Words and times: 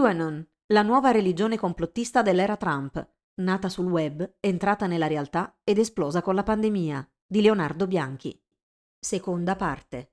QAnon, 0.00 0.48
la 0.68 0.80
nuova 0.80 1.10
religione 1.10 1.58
complottista 1.58 2.22
dell'era 2.22 2.56
Trump, 2.56 3.06
nata 3.42 3.68
sul 3.68 3.84
web, 3.84 4.36
entrata 4.40 4.86
nella 4.86 5.06
realtà 5.06 5.58
ed 5.62 5.76
esplosa 5.76 6.22
con 6.22 6.34
la 6.34 6.42
pandemia, 6.42 7.06
di 7.26 7.42
Leonardo 7.42 7.86
Bianchi. 7.86 8.42
Seconda 8.98 9.56
parte. 9.56 10.08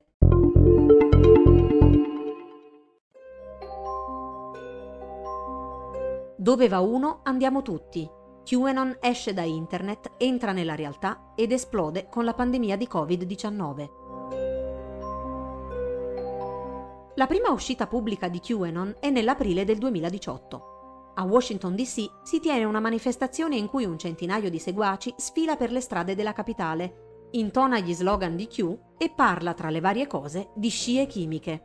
Dove 6.36 6.68
va 6.68 6.82
uno, 6.82 7.22
andiamo 7.24 7.62
tutti. 7.62 8.06
QAnon 8.44 8.98
esce 9.00 9.34
da 9.34 9.44
internet, 9.44 10.16
entra 10.18 10.52
nella 10.52 10.76
realtà 10.76 11.32
ed 11.34 11.54
esplode 11.54 12.10
con 12.10 12.26
la 12.26 12.34
pandemia 12.34 12.76
di 12.76 12.90
Covid-19. 12.92 14.07
La 17.18 17.26
prima 17.26 17.50
uscita 17.50 17.88
pubblica 17.88 18.28
di 18.28 18.40
QAnon 18.40 18.98
è 19.00 19.10
nell'aprile 19.10 19.66
del 19.66 19.80
2018. 19.80 21.14
A 21.16 21.24
Washington 21.24 21.76
DC 21.76 22.12
si 22.22 22.40
tiene 22.40 22.64
una 22.64 22.80
manifestazione 22.80 23.56
in 23.56 23.66
cui 23.66 23.86
un 23.86 23.98
centinaio 23.98 24.52
di 24.52 24.60
seguaci 24.60 25.16
sfila 25.18 25.56
per 25.56 25.72
le 25.72 25.82
strade 25.82 26.14
della 26.14 26.32
capitale, 26.32 27.30
intona 27.32 27.80
gli 27.80 27.92
slogan 27.92 28.36
di 28.36 28.46
Q 28.46 28.78
e 29.00 29.10
parla 29.10 29.56
tra 29.56 29.72
le 29.72 29.80
varie 29.80 30.06
cose 30.06 30.52
di 30.54 30.70
scie 30.70 31.08
chimiche. 31.08 31.64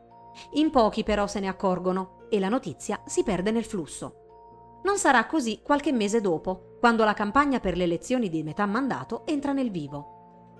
In 0.52 0.70
pochi 0.70 1.02
però 1.02 1.26
se 1.26 1.38
ne 1.38 1.48
accorgono 1.48 2.26
e 2.30 2.40
la 2.40 2.48
notizia 2.48 3.02
si 3.04 3.22
perde 3.22 3.50
nel 3.50 3.66
flusso. 3.66 4.80
Non 4.84 4.96
sarà 4.96 5.26
così 5.26 5.60
qualche 5.62 5.92
mese 5.92 6.22
dopo, 6.22 6.78
quando 6.80 7.04
la 7.04 7.12
campagna 7.12 7.60
per 7.60 7.76
le 7.76 7.84
elezioni 7.84 8.30
di 8.30 8.42
metà 8.42 8.64
mandato 8.64 9.26
entra 9.26 9.52
nel 9.52 9.70
vivo. 9.70 10.11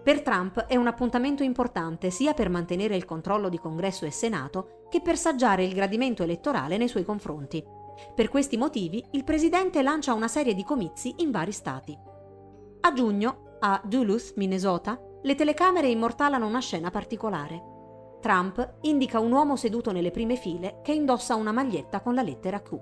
Per 0.02 0.23
Trump 0.23 0.65
è 0.66 0.74
un 0.74 0.88
appuntamento 0.88 1.45
importante 1.45 2.10
sia 2.10 2.34
per 2.34 2.48
mantenere 2.48 2.97
il 2.97 3.05
controllo 3.05 3.48
di 3.48 3.59
Congresso 3.59 4.05
e 4.05 4.10
Senato 4.10 4.87
che 4.91 5.01
per 5.01 5.16
saggiare 5.16 5.65
il 5.65 5.74
gradimento 5.74 6.24
elettorale 6.24 6.77
nei 6.77 6.88
suoi 6.88 7.05
confronti. 7.05 7.65
Per 8.15 8.29
questi 8.29 8.57
motivi 8.57 9.04
il 9.13 9.23
presidente 9.23 9.80
lancia 9.80 10.13
una 10.13 10.26
serie 10.26 10.54
di 10.54 10.65
comizi 10.65 11.15
in 11.18 11.30
vari 11.30 11.52
stati. 11.52 11.96
A 12.80 12.93
giugno, 12.93 13.59
a 13.60 13.80
Duluth, 13.85 14.32
Minnesota, 14.37 15.01
le 15.23 15.35
telecamere 15.37 15.87
immortalano 15.87 16.48
una 16.48 16.60
scena 16.60 16.91
particolare. 16.91 17.63
Trump 18.21 18.79
indica 18.82 19.21
un 19.21 19.30
uomo 19.30 19.54
seduto 19.54 19.93
nelle 19.93 20.10
prime 20.10 20.35
file 20.35 20.80
che 20.82 20.93
indossa 20.93 21.37
una 21.37 21.52
maglietta 21.52 22.01
con 22.01 22.15
la 22.15 22.23
lettera 22.23 22.60
Q. 22.60 22.76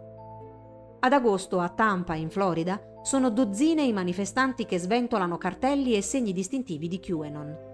Ad 1.01 1.13
agosto 1.13 1.61
a 1.61 1.69
Tampa, 1.69 2.15
in 2.15 2.31
Florida, 2.31 2.81
sono 3.03 3.31
dozzine 3.31 3.83
i 3.83 3.93
manifestanti 3.93 4.65
che 4.65 4.79
sventolano 4.79 5.39
cartelli 5.39 5.95
e 5.95 6.03
segni 6.03 6.33
distintivi 6.33 6.89
di 6.89 7.01
QAnon. 7.01 7.69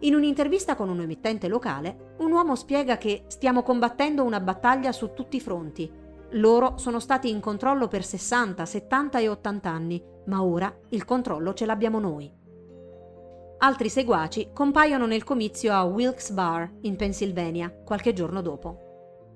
In 0.00 0.14
un'intervista 0.14 0.74
con 0.74 0.88
un 0.88 1.00
emittente 1.00 1.48
locale, 1.48 2.14
un 2.18 2.32
uomo 2.32 2.56
spiega 2.56 2.98
che 2.98 3.24
stiamo 3.28 3.62
combattendo 3.62 4.24
una 4.24 4.40
battaglia 4.40 4.92
su 4.92 5.12
tutti 5.14 5.36
i 5.36 5.40
fronti 5.40 6.00
loro 6.36 6.78
sono 6.78 6.98
stati 6.98 7.28
in 7.28 7.40
controllo 7.40 7.88
per 7.88 8.04
60, 8.04 8.64
70 8.64 9.18
e 9.18 9.28
80 9.28 9.68
anni, 9.68 10.02
ma 10.26 10.42
ora 10.42 10.74
il 10.90 11.04
controllo 11.04 11.52
ce 11.52 11.66
l'abbiamo 11.66 11.98
noi. 11.98 12.32
Altri 13.58 13.88
seguaci 13.88 14.50
compaiono 14.52 15.06
nel 15.06 15.24
comizio 15.24 15.74
a 15.74 15.84
Wilkes 15.84 16.30
Barre, 16.30 16.78
in 16.82 16.96
Pennsylvania, 16.96 17.70
qualche 17.84 18.12
giorno 18.12 18.40
dopo. 18.40 18.81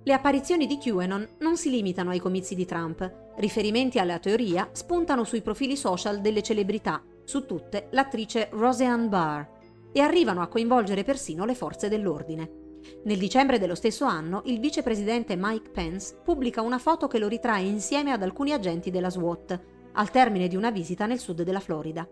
Le 0.07 0.13
apparizioni 0.13 0.69
di 0.69 0.79
QAnon 0.79 1.29
non 1.41 1.57
si 1.57 1.69
limitano 1.69 2.11
ai 2.11 2.21
comizi 2.21 2.55
di 2.55 2.65
Trump. 2.65 3.33
Riferimenti 3.39 3.99
alla 3.99 4.21
teoria 4.21 4.69
spuntano 4.71 5.25
sui 5.25 5.43
profili 5.43 5.77
social 5.77 6.21
delle 6.21 6.45
celebrità, 6.45 7.03
su 7.25 7.45
tutte 7.45 7.89
l'attrice 7.91 8.49
Roseanne 8.53 9.09
Barr, 9.09 9.45
e 9.91 9.99
arrivano 9.99 10.43
a 10.43 10.47
coinvolgere 10.47 11.03
persino 11.03 11.45
le 11.45 11.57
forze 11.57 11.89
dell'ordine. 11.89 12.79
Nel 13.03 13.19
dicembre 13.19 13.59
dello 13.59 13.75
stesso 13.75 14.05
anno, 14.05 14.43
il 14.45 14.61
vicepresidente 14.61 15.35
Mike 15.37 15.71
Pence 15.71 16.17
pubblica 16.23 16.61
una 16.61 16.79
foto 16.79 17.09
che 17.09 17.19
lo 17.19 17.27
ritrae 17.27 17.65
insieme 17.65 18.13
ad 18.13 18.23
alcuni 18.23 18.53
agenti 18.53 18.93
della 18.93 19.11
SWAT, 19.11 19.61
al 19.95 20.11
termine 20.13 20.47
di 20.47 20.55
una 20.55 20.71
visita 20.71 21.07
nel 21.07 21.19
sud 21.19 21.43
della 21.43 21.59
Florida. 21.59 22.09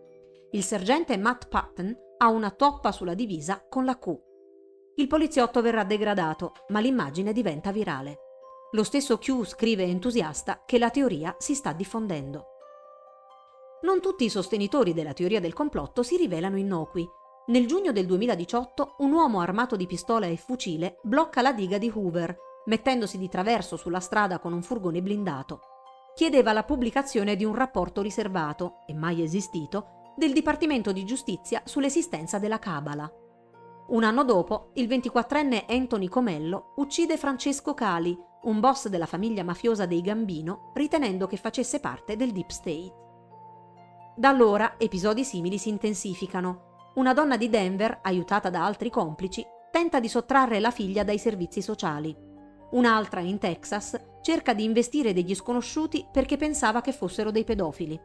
Il 0.51 0.65
sergente 0.65 1.17
Matt 1.17 1.47
Patton 1.47 1.97
ha 2.19 2.29
una 2.29 2.51
toppa 2.51 2.91
sulla 2.91 3.15
divisa 3.15 3.65
con 3.69 3.85
la 3.85 3.97
Q. 3.97 4.24
Il 4.97 5.09
poliziotto 5.09 5.61
verrà 5.61 5.83
degradato, 5.83 6.53
ma 6.69 6.79
l'immagine 6.79 7.33
diventa 7.33 7.73
virale. 7.73 8.19
Lo 8.73 8.85
stesso 8.85 9.19
Q 9.19 9.45
scrive 9.45 9.83
entusiasta 9.83 10.63
che 10.65 10.79
la 10.79 10.91
teoria 10.91 11.35
si 11.39 11.57
sta 11.57 11.73
diffondendo. 11.73 12.47
Non 13.83 14.01
tutti 14.01 14.25
i 14.25 14.31
sostenitori 14.31 14.95
della 14.95 15.13
teoria 15.13 15.41
del 15.41 15.53
complotto 15.53 16.05
si 16.05 16.17
rivelano 16.17 16.57
innocui. 16.57 17.09
Nel 17.47 17.67
giugno 17.67 17.91
del 17.91 18.07
2018 18.07 18.95
un 18.99 19.13
uomo 19.13 19.41
armato 19.41 19.75
di 19.75 19.87
pistola 19.87 20.27
e 20.27 20.37
fucile 20.37 21.01
blocca 21.03 21.43
la 21.43 21.53
diga 21.53 21.77
di 21.77 21.91
Hoover, 21.93 22.37
mettendosi 22.67 23.19
di 23.19 23.29
traverso 23.29 23.77
sulla 23.77 24.01
strada 24.01 24.39
con 24.39 24.53
un 24.53 24.63
furgone 24.63 25.03
blindato. 25.03 25.61
Chiedeva 26.15 26.53
la 26.53 26.63
pubblicazione 26.63 27.35
di 27.35 27.45
un 27.45 27.57
rapporto 27.57 28.01
riservato, 28.01 28.77
e 28.87 28.95
mai 28.95 29.23
esistito, 29.23 30.13
del 30.17 30.33
Dipartimento 30.33 30.93
di 30.93 31.05
Giustizia 31.05 31.63
sull'esistenza 31.65 32.39
della 32.39 32.61
Cabala. 32.61 33.13
Un 33.87 34.03
anno 34.03 34.25
dopo, 34.25 34.71
il 34.75 34.89
24enne 34.89 35.65
Anthony 35.69 36.09
Comello 36.09 36.73
uccide 36.77 37.19
Francesco 37.19 37.75
Cali, 37.75 38.19
un 38.45 38.59
boss 38.59 38.89
della 38.89 39.05
famiglia 39.05 39.45
mafiosa 39.45 39.85
dei 39.85 40.01
Gambino, 40.01 40.71
ritenendo 40.73 41.27
che 41.27 41.37
facesse 41.37 41.81
parte 41.81 42.17
del 42.17 42.33
Deep 42.33 42.49
State. 42.49 42.95
Da 44.17 44.31
allora 44.31 44.77
episodi 44.79 45.23
simili 45.23 45.59
si 45.59 45.69
intensificano 45.69 46.93
una 46.95 47.13
donna 47.13 47.37
di 47.37 47.51
Denver, 47.51 47.99
aiutata 48.03 48.49
da 48.49 48.65
altri 48.65 48.89
complici, 48.89 49.45
tenta 49.71 50.01
di 50.01 50.09
sottrarre 50.09 50.61
la 50.61 50.71
figlia 50.71 51.05
dai 51.05 51.19
servizi 51.19 51.61
sociali. 51.61 52.17
Un'altra, 52.71 53.21
in 53.21 53.39
Texas, 53.39 54.01
cerca 54.23 54.55
di 54.55 54.65
investire 54.65 55.13
degli 55.13 55.35
sconosciuti 55.35 56.07
perché 56.11 56.39
pensava 56.39 56.81
che 56.81 56.93
fossero 56.93 57.31
dei 57.31 57.45
pedofili. 57.45 58.01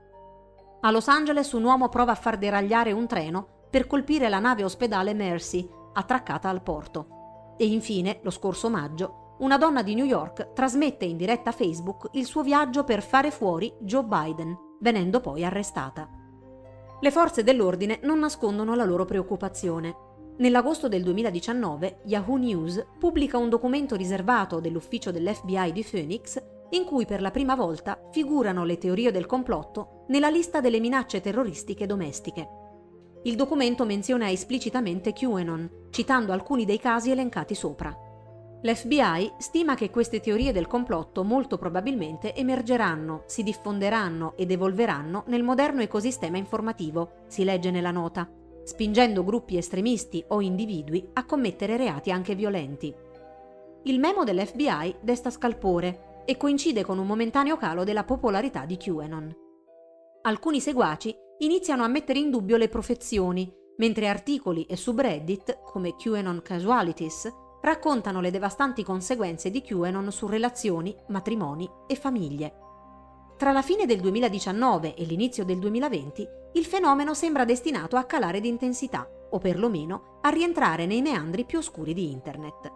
A 0.82 0.92
Los 0.92 1.08
Angeles 1.08 1.54
un 1.54 1.64
uomo 1.64 1.88
prova 1.88 2.12
a 2.12 2.16
far 2.16 2.38
deragliare 2.38 2.92
un 2.92 3.08
treno 3.08 3.59
per 3.70 3.88
colpire 3.88 4.30
la 4.30 4.40
nave 4.40 4.64
ospedale 4.64 5.14
Mercy, 5.14 5.68
attraccata 5.94 6.50
al 6.50 6.62
porto. 6.62 7.56
E 7.58 7.66
infine, 7.68 8.20
lo 8.24 8.30
scorso 8.30 8.70
maggio, 8.70 9.36
una 9.40 9.58
donna 9.58 9.84
di 9.84 9.96
New 9.96 10.06
York 10.06 10.54
trasmette 10.54 11.06
in 11.06 11.16
diretta 11.16 11.52
Facebook 11.52 12.10
il 12.14 12.26
suo 12.26 12.44
viaggio 12.44 12.84
per 12.84 13.02
fare 13.02 13.32
fuori 13.32 13.74
Joe 13.80 14.04
Biden, 14.04 14.58
venendo 14.80 15.22
poi 15.22 15.46
arrestata. 15.46 16.10
Le 17.02 17.12
forze 17.12 17.44
dell'ordine 17.44 18.00
non 18.04 18.20
nascondono 18.20 18.76
la 18.76 18.84
loro 18.84 19.06
preoccupazione. 19.06 19.96
Nell'agosto 20.40 20.90
del 20.90 21.04
2019 21.04 22.02
Yahoo 22.06 22.38
News 22.38 22.86
pubblica 22.98 23.38
un 23.38 23.48
documento 23.48 23.96
riservato 23.96 24.60
dell'ufficio 24.60 25.12
dell'FBI 25.12 25.72
di 25.72 25.88
Phoenix 25.90 26.42
in 26.72 26.84
cui 26.84 27.06
per 27.06 27.22
la 27.22 27.32
prima 27.32 27.56
volta 27.56 28.00
figurano 28.12 28.64
le 28.64 28.78
teorie 28.78 29.12
del 29.12 29.26
complotto 29.26 30.04
nella 30.10 30.30
lista 30.30 30.60
delle 30.60 30.80
minacce 30.80 31.22
terroristiche 31.22 31.86
domestiche. 31.86 32.69
Il 33.24 33.36
documento 33.36 33.84
menziona 33.84 34.30
esplicitamente 34.30 35.12
QAnon, 35.12 35.88
citando 35.90 36.32
alcuni 36.32 36.64
dei 36.64 36.80
casi 36.80 37.12
elencati 37.12 37.54
sopra. 37.54 37.94
L'FBI 38.62 39.34
stima 39.38 39.76
che 39.76 39.90
queste 39.90 40.22
teorie 40.22 40.54
del 40.54 40.68
complotto 40.68 41.26
molto 41.26 41.58
probabilmente 41.58 42.34
emergeranno, 42.34 43.24
si 43.26 43.44
diffonderanno 43.44 44.34
ed 44.38 44.52
evolveranno 44.52 45.24
nel 45.28 45.44
moderno 45.44 45.82
ecosistema 45.82 46.38
informativo, 46.38 47.24
si 47.28 47.44
legge 47.44 47.72
nella 47.72 47.92
nota, 47.92 48.30
spingendo 48.64 49.26
gruppi 49.26 49.58
estremisti 49.58 50.24
o 50.30 50.40
individui 50.40 51.10
a 51.14 51.26
commettere 51.26 51.76
reati 51.76 52.12
anche 52.12 52.36
violenti. 52.36 52.94
Il 53.84 54.00
memo 54.00 54.24
dell'FBI 54.24 54.98
desta 55.02 55.30
scalpore 55.30 56.22
e 56.24 56.38
coincide 56.38 56.86
con 56.86 57.00
un 57.00 57.08
momentaneo 57.08 57.58
calo 57.58 57.84
della 57.84 58.06
popolarità 58.06 58.66
di 58.66 58.78
QAnon. 58.78 59.36
Alcuni 60.22 60.60
seguaci 60.62 61.16
iniziano 61.40 61.84
a 61.84 61.88
mettere 61.88 62.20
in 62.20 62.30
dubbio 62.30 62.58
le 62.58 62.68
profezioni, 62.68 63.52
mentre 63.78 64.08
articoli 64.08 64.66
e 64.66 64.76
subreddit, 64.76 65.62
come 65.64 65.96
QAnon 65.96 66.42
Casualities, 66.42 67.32
raccontano 67.62 68.20
le 68.22 68.32
devastanti 68.32 68.84
conseguenze 68.84 69.50
di 69.50 69.62
QAnon 69.62 70.12
su 70.12 70.28
relazioni, 70.28 70.96
matrimoni 71.08 71.70
e 71.88 71.96
famiglie. 71.96 72.54
Tra 73.38 73.52
la 73.54 73.62
fine 73.62 73.86
del 73.86 74.02
2019 74.02 74.96
e 74.96 75.06
l'inizio 75.06 75.46
del 75.46 75.60
2020, 75.60 76.28
il 76.54 76.66
fenomeno 76.66 77.14
sembra 77.14 77.46
destinato 77.46 77.96
a 77.96 78.04
calare 78.04 78.42
di 78.42 78.50
intensità, 78.50 79.08
o 79.32 79.38
perlomeno 79.38 80.20
a 80.22 80.30
rientrare 80.30 80.86
nei 80.86 81.02
meandri 81.02 81.46
più 81.46 81.60
oscuri 81.60 81.94
di 81.94 82.12
Internet. 82.12 82.72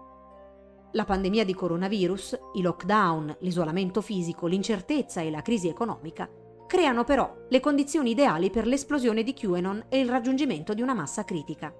La 0.93 1.05
pandemia 1.05 1.43
di 1.43 1.53
coronavirus, 1.53 2.39
i 2.53 2.61
lockdown, 2.61 3.37
l'isolamento 3.39 3.99
fisico, 3.99 4.47
l'incertezza 4.47 5.21
e 5.21 5.31
la 5.31 5.41
crisi 5.41 5.67
economica 5.67 6.29
creano 6.73 7.03
però 7.03 7.31
le 7.49 7.59
condizioni 7.59 8.09
ideali 8.09 8.49
per 8.49 8.65
l'esplosione 8.65 9.21
di 9.21 9.35
QAnon 9.35 9.85
e 9.89 9.99
il 9.99 10.09
raggiungimento 10.09 10.73
di 10.73 10.81
una 10.81 10.95
massa 10.95 11.23
critica. 11.23 11.71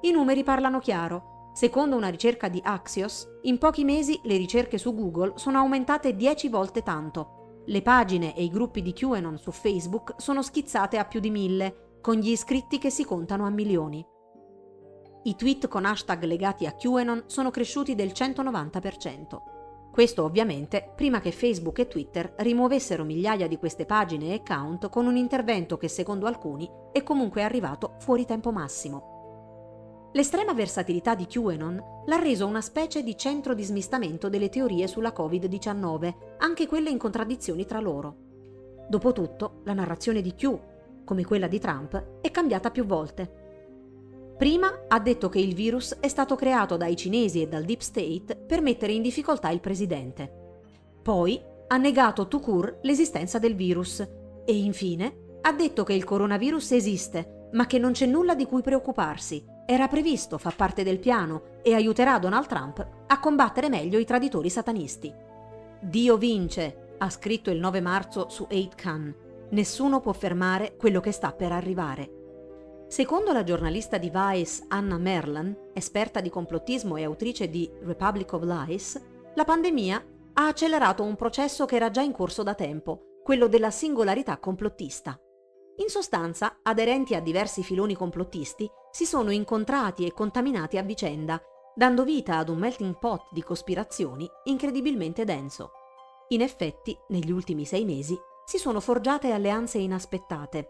I 0.00 0.10
numeri 0.10 0.42
parlano 0.42 0.80
chiaro 0.80 1.52
Secondo 1.54 1.94
una 1.94 2.08
ricerca 2.08 2.48
di 2.48 2.60
Axios, 2.60 3.28
in 3.42 3.58
pochi 3.58 3.84
mesi 3.84 4.18
le 4.24 4.36
ricerche 4.36 4.78
su 4.78 4.96
Google 4.96 5.34
sono 5.36 5.58
aumentate 5.58 6.16
10 6.16 6.48
volte 6.48 6.82
tanto. 6.82 7.62
Le 7.66 7.82
pagine 7.82 8.34
e 8.34 8.42
i 8.42 8.50
gruppi 8.50 8.82
di 8.82 8.92
QAnon 8.92 9.38
su 9.38 9.52
Facebook 9.52 10.14
sono 10.16 10.42
schizzate 10.42 10.98
a 10.98 11.04
più 11.04 11.20
di 11.20 11.30
mille, 11.30 11.98
con 12.00 12.16
gli 12.16 12.30
iscritti 12.30 12.78
che 12.78 12.90
si 12.90 13.04
contano 13.04 13.46
a 13.46 13.50
milioni. 13.50 14.04
I 15.22 15.36
tweet 15.36 15.68
con 15.68 15.84
hashtag 15.84 16.24
legati 16.24 16.66
a 16.66 16.72
QAnon 16.72 17.22
sono 17.26 17.52
cresciuti 17.52 17.94
del 17.94 18.08
190%. 18.08 19.55
Questo 19.96 20.24
ovviamente 20.24 20.92
prima 20.94 21.20
che 21.20 21.32
Facebook 21.32 21.78
e 21.78 21.88
Twitter 21.88 22.34
rimuovessero 22.36 23.02
migliaia 23.02 23.48
di 23.48 23.56
queste 23.56 23.86
pagine 23.86 24.26
e 24.26 24.34
account 24.34 24.90
con 24.90 25.06
un 25.06 25.16
intervento 25.16 25.78
che 25.78 25.88
secondo 25.88 26.26
alcuni 26.26 26.70
è 26.92 27.02
comunque 27.02 27.42
arrivato 27.42 27.94
fuori 28.00 28.26
tempo 28.26 28.52
massimo. 28.52 30.10
L'estrema 30.12 30.52
versatilità 30.52 31.14
di 31.14 31.24
QAnon 31.24 31.82
l'ha 32.04 32.18
reso 32.18 32.46
una 32.46 32.60
specie 32.60 33.02
di 33.02 33.16
centro 33.16 33.54
di 33.54 33.62
smistamento 33.62 34.28
delle 34.28 34.50
teorie 34.50 34.86
sulla 34.86 35.14
Covid-19, 35.16 36.14
anche 36.40 36.66
quelle 36.66 36.90
in 36.90 36.98
contraddizioni 36.98 37.64
tra 37.64 37.80
loro. 37.80 38.16
Dopotutto, 38.90 39.62
la 39.64 39.72
narrazione 39.72 40.20
di 40.20 40.34
Q, 40.34 40.58
come 41.04 41.24
quella 41.24 41.48
di 41.48 41.58
Trump, 41.58 42.20
è 42.20 42.30
cambiata 42.30 42.70
più 42.70 42.84
volte. 42.84 43.45
Prima 44.36 44.84
ha 44.88 45.00
detto 45.00 45.30
che 45.30 45.38
il 45.38 45.54
virus 45.54 45.96
è 45.98 46.08
stato 46.08 46.34
creato 46.34 46.76
dai 46.76 46.94
cinesi 46.94 47.40
e 47.40 47.48
dal 47.48 47.64
Deep 47.64 47.80
State 47.80 48.36
per 48.36 48.60
mettere 48.60 48.92
in 48.92 49.00
difficoltà 49.00 49.48
il 49.48 49.60
presidente. 49.60 50.30
Poi 51.02 51.40
ha 51.68 51.76
negato 51.78 52.28
court 52.28 52.80
l'esistenza 52.82 53.38
del 53.38 53.54
virus 53.54 54.00
e 54.44 54.56
infine 54.56 55.38
ha 55.40 55.52
detto 55.52 55.84
che 55.84 55.94
il 55.94 56.04
coronavirus 56.04 56.72
esiste, 56.72 57.48
ma 57.52 57.66
che 57.66 57.78
non 57.78 57.92
c'è 57.92 58.04
nulla 58.04 58.34
di 58.34 58.44
cui 58.44 58.60
preoccuparsi. 58.60 59.42
Era 59.64 59.88
previsto, 59.88 60.36
fa 60.36 60.52
parte 60.54 60.82
del 60.82 60.98
piano 60.98 61.60
e 61.62 61.72
aiuterà 61.72 62.18
Donald 62.18 62.46
Trump 62.46 62.86
a 63.06 63.18
combattere 63.18 63.68
meglio 63.68 63.98
i 63.98 64.04
traditori 64.04 64.50
satanisti. 64.50 65.12
Dio 65.80 66.16
vince, 66.18 66.94
ha 66.98 67.08
scritto 67.08 67.50
il 67.50 67.58
9 67.58 67.80
marzo 67.80 68.28
su 68.28 68.46
8chan. 68.50 69.14
Nessuno 69.50 70.00
può 70.00 70.12
fermare 70.12 70.76
quello 70.76 71.00
che 71.00 71.12
sta 71.12 71.32
per 71.32 71.52
arrivare. 71.52 72.15
Secondo 72.88 73.32
la 73.32 73.42
giornalista 73.42 73.98
di 73.98 74.12
Vice 74.14 74.64
Anna 74.68 74.96
Merlan, 74.96 75.70
esperta 75.74 76.20
di 76.20 76.30
complottismo 76.30 76.96
e 76.96 77.04
autrice 77.04 77.50
di 77.50 77.68
Republic 77.80 78.32
of 78.32 78.42
Lies, 78.44 79.02
la 79.34 79.44
pandemia 79.44 80.06
ha 80.34 80.46
accelerato 80.46 81.02
un 81.02 81.16
processo 81.16 81.64
che 81.64 81.74
era 81.74 81.90
già 81.90 82.00
in 82.00 82.12
corso 82.12 82.44
da 82.44 82.54
tempo, 82.54 83.18
quello 83.24 83.48
della 83.48 83.72
singolarità 83.72 84.38
complottista. 84.38 85.18
In 85.78 85.88
sostanza, 85.88 86.60
aderenti 86.62 87.16
a 87.16 87.20
diversi 87.20 87.64
filoni 87.64 87.94
complottisti 87.94 88.70
si 88.92 89.04
sono 89.04 89.30
incontrati 89.30 90.06
e 90.06 90.12
contaminati 90.12 90.78
a 90.78 90.82
vicenda, 90.82 91.42
dando 91.74 92.04
vita 92.04 92.38
ad 92.38 92.48
un 92.48 92.58
melting 92.58 92.98
pot 92.98 93.24
di 93.32 93.42
cospirazioni 93.42 94.26
incredibilmente 94.44 95.24
denso. 95.24 95.72
In 96.28 96.40
effetti, 96.40 96.96
negli 97.08 97.32
ultimi 97.32 97.64
sei 97.64 97.84
mesi 97.84 98.16
si 98.44 98.58
sono 98.58 98.78
forgiate 98.78 99.32
alleanze 99.32 99.78
inaspettate, 99.78 100.68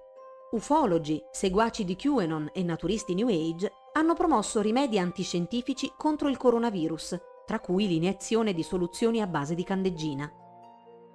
Ufologi, 0.53 1.21
seguaci 1.33 1.85
di 1.85 1.97
QAnon 1.97 2.51
e 2.53 2.63
naturisti 2.63 3.15
New 3.15 3.27
Age 3.29 3.73
hanno 3.95 4.15
promosso 4.15 4.61
rimedi 4.61 4.97
antiscientifici 4.97 5.93
contro 5.97 6.29
il 6.29 6.37
coronavirus, 6.37 7.19
tra 7.45 7.59
cui 7.59 7.89
l'iniezione 7.89 8.53
di 8.53 8.63
soluzioni 8.63 9.21
a 9.21 9.27
base 9.27 9.57
di 9.57 9.65
candeggina. 9.65 10.31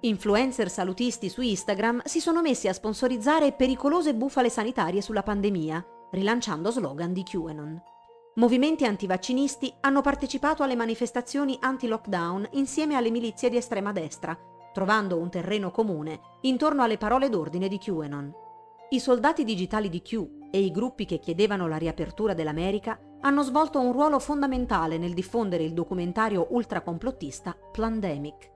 Influencer 0.00 0.68
salutisti 0.68 1.30
su 1.30 1.40
Instagram 1.40 2.02
si 2.04 2.20
sono 2.20 2.42
messi 2.42 2.68
a 2.68 2.74
sponsorizzare 2.74 3.52
pericolose 3.52 4.14
bufale 4.14 4.50
sanitarie 4.50 5.00
sulla 5.00 5.22
pandemia, 5.22 5.82
rilanciando 6.10 6.70
slogan 6.70 7.14
di 7.14 7.22
QAnon. 7.22 7.82
Movimenti 8.34 8.84
antivaccinisti 8.84 9.72
hanno 9.80 10.02
partecipato 10.02 10.62
alle 10.62 10.76
manifestazioni 10.76 11.56
anti-lockdown 11.58 12.48
insieme 12.52 12.96
alle 12.96 13.10
milizie 13.10 13.48
di 13.48 13.56
estrema 13.56 13.92
destra, 13.92 14.36
trovando 14.74 15.18
un 15.18 15.30
terreno 15.30 15.70
comune 15.70 16.20
intorno 16.42 16.82
alle 16.82 16.98
parole 16.98 17.30
d'ordine 17.30 17.68
di 17.68 17.78
QAnon. 17.78 18.41
I 18.92 19.00
soldati 19.00 19.44
digitali 19.44 19.88
di 19.88 20.02
Q 20.02 20.50
e 20.50 20.60
i 20.60 20.70
gruppi 20.70 21.06
che 21.06 21.18
chiedevano 21.18 21.66
la 21.66 21.78
riapertura 21.78 22.34
dell'America 22.34 23.00
hanno 23.22 23.42
svolto 23.42 23.80
un 23.80 23.90
ruolo 23.90 24.18
fondamentale 24.18 24.98
nel 24.98 25.14
diffondere 25.14 25.64
il 25.64 25.72
documentario 25.72 26.48
ultracomplottista 26.50 27.56
Plandemic. 27.72 28.50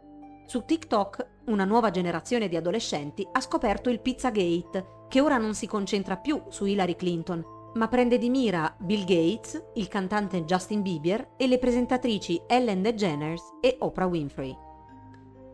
Su 0.45 0.67
TikTok 0.67 1.27
una 1.47 1.65
nuova 1.65 1.91
generazione 1.91 2.49
di 2.49 2.57
adolescenti 2.57 3.27
ha 3.33 3.41
scoperto 3.41 3.89
il 3.89 4.03
Pizzagate, 4.03 5.07
che 5.09 5.23
ora 5.23 5.39
non 5.39 5.55
si 5.55 5.67
concentra 5.67 6.19
più 6.19 6.43
su 6.51 6.67
Hillary 6.67 6.97
Clinton, 6.97 7.43
ma 7.73 7.89
prende 7.89 8.19
di 8.19 8.29
mira 8.29 8.77
Bill 8.79 9.07
Gates, 9.07 9.71
il 9.77 9.89
cantante 9.89 10.45
Justin 10.45 10.83
Bieber 10.83 11.31
e 11.39 11.47
le 11.47 11.57
presentatrici 11.57 12.43
Ellen 12.47 12.83
DeGeneres 12.83 13.43
e 13.63 13.75
Oprah 13.81 14.05
Winfrey. 14.05 14.55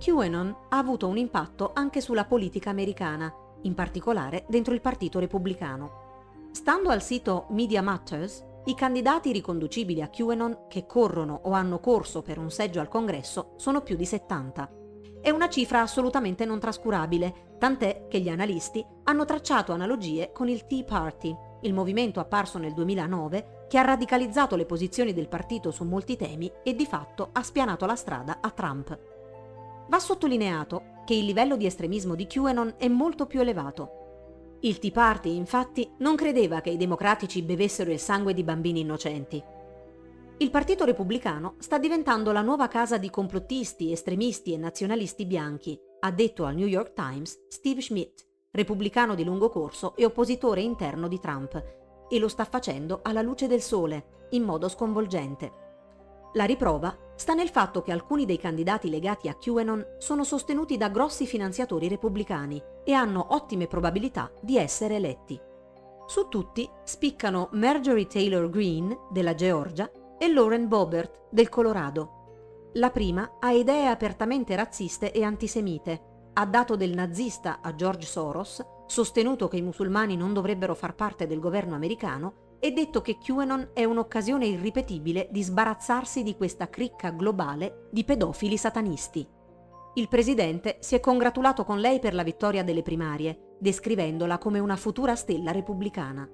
QAnon 0.01 0.57
ha 0.71 0.79
avuto 0.79 1.07
un 1.07 1.19
impatto 1.19 1.71
anche 1.73 2.01
sulla 2.01 2.25
politica 2.25 2.71
americana 2.71 3.33
in 3.63 3.75
particolare 3.75 4.45
dentro 4.49 4.75
il 4.75 4.81
Partito 4.81 5.19
Repubblicano. 5.19 6.01
Stando 6.53 6.91
al 6.91 7.03
sito 7.03 7.47
Media 7.51 7.83
Matters, 7.83 8.45
i 8.67 8.75
candidati 8.75 9.33
riconducibili 9.33 10.03
a 10.03 10.09
QAnon 10.09 10.67
che 10.69 10.87
corrono 10.87 11.41
o 11.45 11.53
hanno 11.53 11.81
corso 11.81 12.23
per 12.23 12.39
un 12.39 12.51
seggio 12.51 12.79
al 12.79 12.89
congresso 12.89 13.55
sono 13.57 13.81
più 13.81 13.97
di 13.97 14.05
70. 14.05 14.71
È 15.21 15.31
una 15.31 15.49
cifra 15.49 15.81
assolutamente 15.81 16.45
non 16.45 16.61
trascurabile, 16.61 17.57
tant'è 17.59 18.07
che 18.09 18.21
gli 18.21 18.29
analisti 18.29 18.85
hanno 19.05 19.25
tracciato 19.25 19.73
analogie 19.73 20.31
con 20.33 20.49
il 20.49 20.67
Tea 20.67 20.85
Party, 20.85 21.35
il 21.63 21.75
movimento 21.75 22.21
apparso 22.21 22.59
nel 22.59 22.75
2009 22.75 23.67
che 23.69 23.79
ha 23.79 23.83
radicalizzato 23.83 24.57
le 24.57 24.67
posizioni 24.67 25.13
del 25.13 25.29
partito 25.29 25.71
su 25.71 25.85
molti 25.85 26.17
temi 26.17 26.51
e 26.63 26.75
di 26.75 26.87
fatto 26.87 27.31
ha 27.33 27.43
spianato 27.43 27.87
la 27.87 27.97
strada 27.97 28.39
a 28.41 28.51
Trump. 28.51 29.12
Va 29.93 29.99
sottolineato 29.99 31.03
che 31.05 31.13
il 31.13 31.27
livello 31.27 31.55
di 31.55 31.67
estremismo 31.67 32.15
di 32.15 32.27
QAnon 32.27 32.77
è 32.79 32.89
molto 32.89 33.27
più 33.27 33.41
elevato. 33.41 34.57
Il 34.61 34.79
Tea 34.79 34.91
Party, 34.91 35.37
infatti, 35.37 35.87
non 35.99 36.17
credeva 36.17 36.63
che 36.63 36.71
i 36.71 36.79
democratici 36.79 37.43
bevessero 37.43 37.91
il 37.91 37.99
sangue 37.99 38.33
di 38.33 38.43
bambini 38.43 38.81
innocenti. 38.81 39.45
Il 40.39 40.49
Partito 40.49 40.87
Repubblicano 40.87 41.57
sta 41.59 41.77
diventando 41.77 42.33
la 42.33 42.41
nuova 42.41 42.69
casa 42.69 42.97
di 42.97 43.11
complottisti, 43.11 43.93
estremisti 43.93 44.55
e 44.55 44.57
nazionalisti 44.57 45.27
bianchi, 45.27 45.79
ha 46.01 46.11
detto 46.11 46.47
al 46.47 46.55
New 46.55 46.67
York 46.67 46.95
Times 46.95 47.49
Steve 47.49 47.83
Schmidt, 47.83 48.27
repubblicano 48.51 49.15
di 49.15 49.25
lungo 49.25 49.51
corso 49.51 49.95
e 49.97 50.07
oppositore 50.07 50.63
interno 50.63 51.07
di 51.07 51.21
Trump, 51.21 51.63
e 52.09 52.19
lo 52.19 52.29
sta 52.29 52.47
facendo 52.47 53.01
alla 53.03 53.21
luce 53.21 53.47
del 53.47 53.61
sole, 53.61 54.29
in 54.31 54.43
modo 54.43 54.71
sconvolgente. 54.71 55.62
La 56.35 56.45
riprova 56.45 56.97
sta 57.15 57.35
nel 57.35 57.51
fatto 57.51 57.83
che 57.83 57.93
alcuni 57.93 58.25
dei 58.25 58.39
candidati 58.39 58.89
legati 58.89 59.29
a 59.29 59.35
QAnon 59.35 59.97
sono 59.99 60.25
sostenuti 60.25 60.79
da 60.79 60.89
grossi 60.89 61.27
finanziatori 61.27 61.89
repubblicani 61.89 62.63
e 62.85 62.93
hanno 62.93 63.27
ottime 63.31 63.67
probabilità 63.67 64.33
di 64.41 64.57
essere 64.57 64.97
eletti. 64.97 65.39
Su 66.07 66.29
tutti 66.29 66.69
spiccano 66.85 67.49
Marjorie 67.53 68.07
Taylor 68.07 68.49
Greene 68.49 68.99
della 69.11 69.35
Georgia 69.35 69.91
e 70.19 70.33
Lauren 70.33 70.69
Boebert 70.69 71.29
del 71.31 71.49
Colorado. 71.49 72.71
La 72.75 72.91
prima 72.91 73.37
ha 73.39 73.53
idee 73.53 73.87
apertamente 73.87 74.57
razziste 74.57 75.13
e 75.13 75.23
antisemite, 75.23 76.31
ha 76.33 76.47
dato 76.47 76.77
del 76.77 76.95
nazista 76.95 77.61
a 77.61 77.75
George 77.75 78.07
Soros, 78.07 78.65
sostenuto 78.87 79.49
che 79.49 79.59
i 79.59 79.63
musulmani 79.63 80.17
non 80.17 80.33
dovrebbero 80.33 80.75
far 80.75 80.95
parte 80.95 81.27
del 81.27 81.41
governo 81.41 81.75
americano 81.75 82.52
e 82.65 82.71
detto 82.71 83.03
che 83.03 83.19
QAnon 83.19 83.71
è 83.73 83.83
un'occasione 83.83 84.47
irripetibile 84.47 85.27
di 85.33 85.43
sbarazzarsi 85.43 86.23
di 86.23 86.37
questa 86.37 86.71
cricca 86.71 87.11
globale 87.11 87.89
di 87.91 88.05
pedofili 88.05 88.57
satanisti. 88.57 89.27
Il 89.95 90.07
presidente 90.07 90.77
si 90.79 90.95
è 90.95 91.01
congratulato 91.01 91.65
con 91.65 91.81
lei 91.81 91.99
per 91.99 92.15
la 92.15 92.23
vittoria 92.23 92.63
delle 92.63 92.83
primarie, 92.83 93.57
descrivendola 93.59 94.39
come 94.39 94.61
una 94.61 94.77
futura 94.77 95.17
stella 95.17 95.51
repubblicana. 95.51 96.31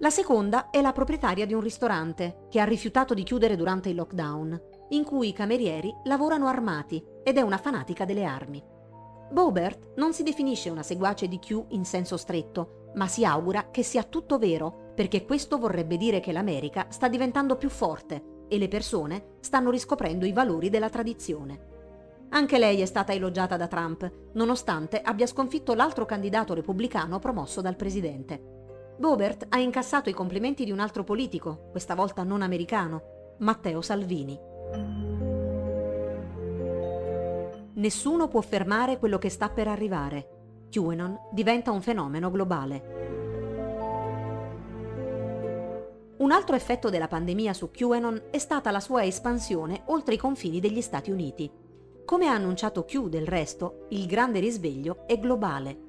La 0.00 0.10
seconda 0.10 0.68
è 0.68 0.82
la 0.82 0.92
proprietaria 0.92 1.46
di 1.46 1.54
un 1.54 1.62
ristorante 1.62 2.46
che 2.50 2.60
ha 2.60 2.64
rifiutato 2.64 3.14
di 3.14 3.22
chiudere 3.22 3.56
durante 3.56 3.88
il 3.88 3.96
lockdown, 3.96 4.60
in 4.90 5.04
cui 5.04 5.28
i 5.28 5.32
camerieri 5.32 5.90
lavorano 6.04 6.48
armati 6.48 7.02
ed 7.24 7.38
è 7.38 7.40
una 7.40 7.56
fanatica 7.56 8.04
delle 8.04 8.24
armi. 8.24 8.62
Bobert 9.30 9.94
non 9.96 10.12
si 10.12 10.22
definisce 10.22 10.68
una 10.68 10.82
seguace 10.82 11.28
di 11.28 11.38
Q 11.38 11.64
in 11.68 11.86
senso 11.86 12.18
stretto, 12.18 12.90
ma 12.96 13.06
si 13.06 13.24
augura 13.24 13.70
che 13.70 13.82
sia 13.82 14.02
tutto 14.02 14.38
vero 14.38 14.87
perché 14.98 15.24
questo 15.24 15.58
vorrebbe 15.58 15.96
dire 15.96 16.18
che 16.18 16.32
l'America 16.32 16.86
sta 16.88 17.06
diventando 17.06 17.54
più 17.54 17.68
forte 17.68 18.46
e 18.48 18.58
le 18.58 18.66
persone 18.66 19.36
stanno 19.38 19.70
riscoprendo 19.70 20.26
i 20.26 20.32
valori 20.32 20.70
della 20.70 20.90
tradizione. 20.90 22.26
Anche 22.30 22.58
lei 22.58 22.80
è 22.80 22.84
stata 22.84 23.12
elogiata 23.12 23.56
da 23.56 23.68
Trump, 23.68 24.10
nonostante 24.32 25.00
abbia 25.00 25.28
sconfitto 25.28 25.74
l'altro 25.74 26.04
candidato 26.04 26.52
repubblicano 26.52 27.20
promosso 27.20 27.60
dal 27.60 27.76
presidente. 27.76 28.42
Bobert 28.98 29.46
ha 29.50 29.60
incassato 29.60 30.10
i 30.10 30.14
complimenti 30.14 30.64
di 30.64 30.72
un 30.72 30.80
altro 30.80 31.04
politico, 31.04 31.68
questa 31.70 31.94
volta 31.94 32.24
non 32.24 32.42
americano, 32.42 33.36
Matteo 33.38 33.80
Salvini. 33.82 34.36
Nessuno 37.74 38.26
può 38.26 38.40
fermare 38.40 38.98
quello 38.98 39.18
che 39.18 39.28
sta 39.28 39.48
per 39.48 39.68
arrivare. 39.68 40.66
QAnon 40.70 41.16
diventa 41.30 41.70
un 41.70 41.82
fenomeno 41.82 42.32
globale. 42.32 43.17
Un 46.18 46.32
altro 46.32 46.56
effetto 46.56 46.90
della 46.90 47.06
pandemia 47.06 47.52
su 47.52 47.70
QAnon 47.70 48.22
è 48.30 48.38
stata 48.38 48.72
la 48.72 48.80
sua 48.80 49.04
espansione 49.04 49.82
oltre 49.86 50.14
i 50.14 50.18
confini 50.18 50.58
degli 50.58 50.80
Stati 50.80 51.12
Uniti. 51.12 51.48
Come 52.04 52.26
ha 52.26 52.32
annunciato 52.32 52.84
Q 52.84 53.08
del 53.08 53.26
resto, 53.26 53.86
il 53.90 54.06
grande 54.06 54.40
risveglio 54.40 55.06
è 55.06 55.16
globale. 55.18 55.86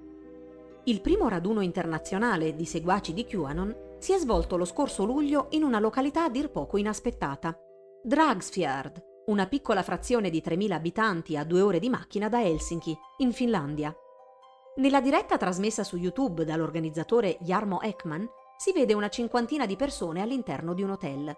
Il 0.84 1.02
primo 1.02 1.30
raduno 1.30 1.62
internazionale 1.62 2.56
di 2.56 2.66
seguaci 2.66 3.14
di 3.14 3.26
QAnon 3.26 3.76
si 3.98 4.14
è 4.14 4.18
svolto 4.18 4.56
lo 4.56 4.66
scorso 4.66 5.04
luglio 5.04 5.48
in 5.52 5.64
una 5.64 5.80
località 5.80 6.26
a 6.26 6.30
dir 6.30 6.52
poco 6.52 6.78
inaspettata, 6.78 7.58
Dragsfjord, 8.04 9.04
una 9.26 9.48
piccola 9.48 9.82
frazione 9.82 10.30
di 10.30 10.44
3.000 10.46 10.72
abitanti 10.72 11.38
a 11.38 11.44
due 11.44 11.62
ore 11.62 11.80
di 11.80 11.90
macchina 11.90 12.30
da 12.30 12.44
Helsinki, 12.44 12.96
in 13.18 13.34
Finlandia. 13.34 13.94
Nella 14.76 15.02
diretta 15.02 15.38
trasmessa 15.38 15.84
su 15.84 15.98
YouTube 15.98 16.46
dall'organizzatore 16.46 17.38
Jarmo 17.42 17.82
Ekman 17.82 18.28
si 18.60 18.74
vede 18.74 18.94
una 18.94 19.08
cinquantina 19.08 19.66
di 19.66 19.78
persone 19.78 20.22
all'interno 20.22 20.74
di 20.74 20.84
un 20.84 20.90
hotel. 20.90 21.34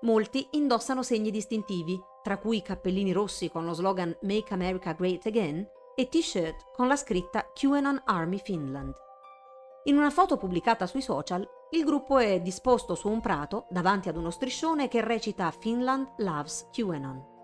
Molti 0.00 0.48
indossano 0.52 1.04
segni 1.04 1.30
distintivi, 1.30 1.96
tra 2.24 2.38
cui 2.38 2.60
cappellini 2.60 3.12
rossi 3.12 3.48
con 3.48 3.64
lo 3.64 3.72
slogan 3.72 4.12
Make 4.22 4.52
America 4.52 4.92
Great 4.92 5.26
Again 5.26 5.64
e 5.94 6.08
t-shirt 6.08 6.72
con 6.74 6.88
la 6.88 6.96
scritta 6.96 7.52
QAnon 7.54 8.02
Army 8.06 8.40
Finland. 8.42 8.92
In 9.84 9.96
una 9.96 10.10
foto 10.10 10.38
pubblicata 10.38 10.88
sui 10.88 11.02
social, 11.02 11.48
il 11.70 11.84
gruppo 11.84 12.18
è 12.18 12.40
disposto 12.40 12.96
su 12.96 13.08
un 13.08 13.20
prato 13.20 13.66
davanti 13.70 14.08
ad 14.08 14.16
uno 14.16 14.30
striscione 14.30 14.88
che 14.88 15.00
recita 15.02 15.52
Finland 15.52 16.14
loves 16.16 16.68
QAnon. 16.72 17.34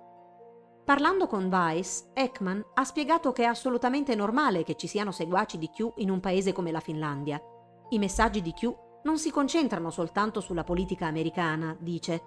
Parlando 0.85 1.29
con 1.29 1.49
Vice, 1.49 2.11
Ekman 2.13 2.71
ha 2.75 2.85
spiegato 2.85 3.31
che 3.31 3.45
è 3.45 3.47
assolutamente 3.47 4.17
normale 4.17 4.65
che 4.65 4.75
ci 4.75 4.89
siano 4.89 5.13
seguaci 5.13 5.59
di 5.59 5.71
Q 5.71 5.93
in 5.99 6.11
un 6.11 6.19
paese 6.19 6.53
come 6.53 6.73
la 6.73 6.81
Finlandia. 6.81 7.41
I 7.91 7.99
messaggi 7.99 8.43
di 8.43 8.53
Q 8.53 8.82
non 9.05 9.19
si 9.19 9.31
concentrano 9.31 9.91
soltanto 9.91 10.41
sulla 10.41 10.65
politica 10.65 11.07
americana, 11.07 11.77
dice, 11.79 12.23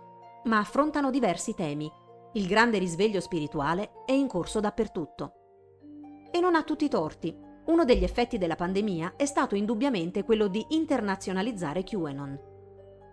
ma 0.46 0.60
affrontano 0.60 1.10
diversi 1.10 1.54
temi. 1.54 1.92
Il 2.34 2.48
grande 2.48 2.78
risveglio 2.78 3.22
spirituale 3.22 4.04
è 4.06 4.12
in 4.12 4.28
corso 4.28 4.60
dappertutto. 4.60 5.34
E 6.32 6.40
non 6.40 6.56
ha 6.56 6.64
tutti 6.64 6.86
i 6.86 6.90
torti. 6.90 7.36
Uno 7.66 7.86
degli 7.86 8.04
effetti 8.04 8.38
della 8.38 8.56
pandemia 8.56 9.14
è 9.16 9.26
stato 9.26 9.56
indubbiamente 9.56 10.24
quello 10.24 10.48
di 10.48 10.64
internazionalizzare 10.70 11.84
QAnon. 11.84 12.40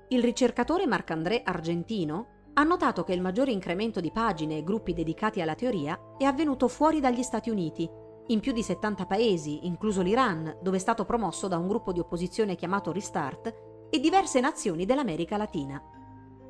Il 0.09 0.23
ricercatore 0.23 0.87
Marc-André 0.87 1.43
Argentino 1.43 2.27
ha 2.55 2.65
notato 2.65 3.03
che 3.03 3.15
il 3.15 3.23
maggiore 3.23 3.51
incremento 3.51 4.01
di 4.01 4.11
pagine 4.11 4.59
e 4.59 4.65
gruppi 4.65 4.93
dedicati 4.93 5.41
alla 5.41 5.55
teoria 5.55 5.99
è 6.19 6.25
avvenuto 6.25 6.69
fuori 6.69 7.01
dagli 7.01 7.23
Stati 7.23 7.49
Uniti, 7.49 7.89
in 8.29 8.41
più 8.41 8.53
di 8.53 8.63
70 8.63 9.07
paesi, 9.07 9.67
incluso 9.67 10.03
l'Iran, 10.03 10.59
dove 10.61 10.77
è 10.77 10.81
stato 10.81 11.05
promosso 11.05 11.49
da 11.49 11.59
un 11.59 11.69
gruppo 11.69 11.93
di 11.93 12.01
opposizione 12.01 12.55
chiamato 12.55 12.93
Restart, 12.93 13.55
e 13.91 14.01
diverse 14.01 14.41
nazioni 14.41 14.87
dell'America 14.87 15.37
Latina. 15.37 15.83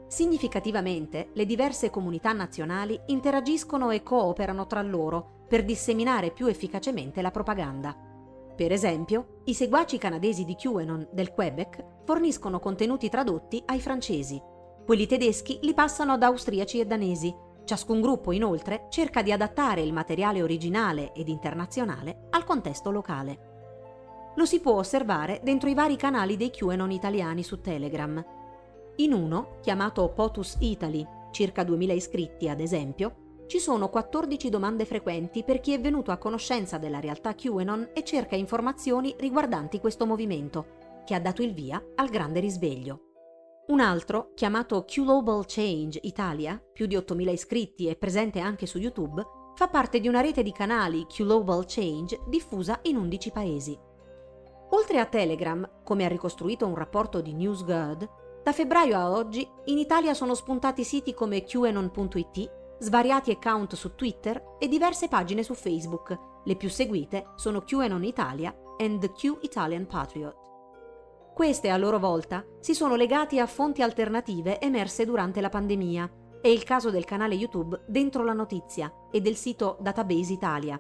Significativamente, 0.07 1.31
le 1.33 1.47
diverse 1.47 1.91
comunità 1.91 2.33
nazionali 2.33 3.01
interagiscono 3.07 3.91
e 3.91 4.03
cooperano 4.03 4.67
tra 4.67 4.83
loro 4.83 5.45
per 5.49 5.65
disseminare 5.65 6.31
più 6.31 6.47
efficacemente 6.47 7.23
la 7.23 7.31
propaganda. 7.31 7.97
Per 8.55 8.71
esempio, 8.71 9.41
i 9.45 9.55
seguaci 9.55 9.99
canadesi 9.99 10.45
di 10.45 10.55
QAnon 10.55 11.09
del 11.11 11.33
Quebec 11.33 11.85
forniscono 12.05 12.61
contenuti 12.61 13.09
tradotti 13.09 13.63
ai 13.67 13.81
francesi, 13.81 14.41
quelli 14.85 15.07
tedeschi 15.07 15.59
li 15.63 15.75
passano 15.75 16.13
ad 16.13 16.23
austriaci 16.23 16.81
e 16.81 16.87
danesi. 16.87 17.35
Ciascun 17.65 18.01
gruppo, 18.01 18.33
inoltre, 18.33 18.87
cerca 18.89 19.23
di 19.23 19.33
adattare 19.33 19.83
il 19.83 19.93
materiale 19.93 20.43
originale 20.43 21.13
ed 21.13 21.29
internazionale 21.29 22.27
al 22.31 22.45
contesto 22.45 22.91
locale. 22.91 23.51
Lo 24.35 24.45
si 24.45 24.61
può 24.61 24.75
osservare 24.75 25.41
dentro 25.43 25.69
i 25.69 25.75
vari 25.75 25.97
canali 25.97 26.37
dei 26.37 26.51
QAnon 26.51 26.91
italiani 26.91 27.43
su 27.43 27.61
Telegram. 27.61 28.25
In 28.97 29.13
uno, 29.13 29.59
chiamato 29.61 30.09
POTUS 30.09 30.57
Italy, 30.61 31.07
circa 31.31 31.65
2000 31.65 31.93
iscritti 31.93 32.49
ad 32.49 32.61
esempio, 32.61 33.45
ci 33.47 33.59
sono 33.59 33.91
14 33.91 34.49
domande 34.49 34.87
frequenti 34.87 35.45
per 35.45 35.61
chi 35.61 35.75
è 35.75 35.81
venuto 35.81 36.11
a 36.11 36.17
conoscenza 36.17 36.79
della 36.79 37.01
realtà 37.01 37.35
QAnon 37.35 37.91
e 37.93 38.03
cerca 38.03 38.35
informazioni 38.35 39.15
riguardanti 39.19 39.79
questo 39.79 40.07
movimento, 40.07 41.03
che 41.05 41.15
ha 41.15 41.21
dato 41.21 41.43
il 41.43 41.53
via 41.53 41.83
al 41.97 42.09
grande 42.09 42.41
risveglio. 42.41 43.12
Un 43.65 43.79
altro, 43.79 44.33
chiamato 44.35 44.85
Global 44.93 45.45
Change 45.47 46.01
Italia, 46.03 46.61
più 46.73 46.87
di 46.87 46.97
8.000 46.97 47.31
iscritti 47.31 47.87
e 47.87 47.95
presente 47.95 48.41
anche 48.41 48.67
su 48.67 48.79
YouTube, 48.79 49.25
fa 49.55 49.69
parte 49.69 50.01
di 50.01 50.09
una 50.09 50.21
rete 50.21 50.43
di 50.43 50.51
canali 50.51 51.07
Global 51.17 51.65
Change 51.65 52.23
diffusa 52.27 52.81
in 52.83 52.97
11 52.97 53.31
paesi. 53.31 53.79
Oltre 54.71 54.99
a 54.99 55.07
Telegram, 55.07 55.83
come 55.85 56.05
ha 56.05 56.09
ricostruito 56.09 56.67
un 56.67 56.75
rapporto 56.75 57.21
di 57.21 57.35
NewsGuard, 57.35 58.09
da 58.43 58.53
febbraio 58.53 58.99
a 58.99 59.13
oggi 59.13 59.49
in 59.67 59.79
Italia 59.79 60.13
sono 60.13 60.35
spuntati 60.35 60.83
siti 60.83 61.15
come 61.15 61.45
QAnon.it, 61.45 62.51
svariati 62.81 63.31
account 63.31 63.75
su 63.77 63.95
Twitter 63.95 64.57
e 64.59 64.67
diverse 64.67 65.07
pagine 65.07 65.45
su 65.45 65.55
Facebook. 65.55 66.19
Le 66.45 66.57
più 66.57 66.69
seguite 66.69 67.31
sono 67.37 67.63
QAnon 67.63 68.03
Italia 68.03 68.53
and 68.79 69.13
Q 69.13 69.39
Italian 69.43 69.87
Patriot. 69.87 70.42
Queste 71.35 71.71
a 71.71 71.79
loro 71.79 71.99
volta 71.99 72.45
si 72.61 72.75
sono 72.75 72.95
legati 72.95 73.41
a 73.41 73.47
fonti 73.47 73.81
alternative 73.81 74.61
emerse 74.61 75.07
durante 75.07 75.41
la 75.41 75.49
pandemia. 75.49 76.11
È 76.43 76.49
il 76.49 76.63
caso 76.63 76.91
del 76.91 77.07
canale 77.07 77.35
YouTube 77.35 77.85
Dentro 77.87 78.23
la 78.23 78.35
Notizia 78.35 78.93
e 79.11 79.23
del 79.23 79.37
sito 79.37 79.79
Database 79.81 80.33
Italia. 80.33 80.79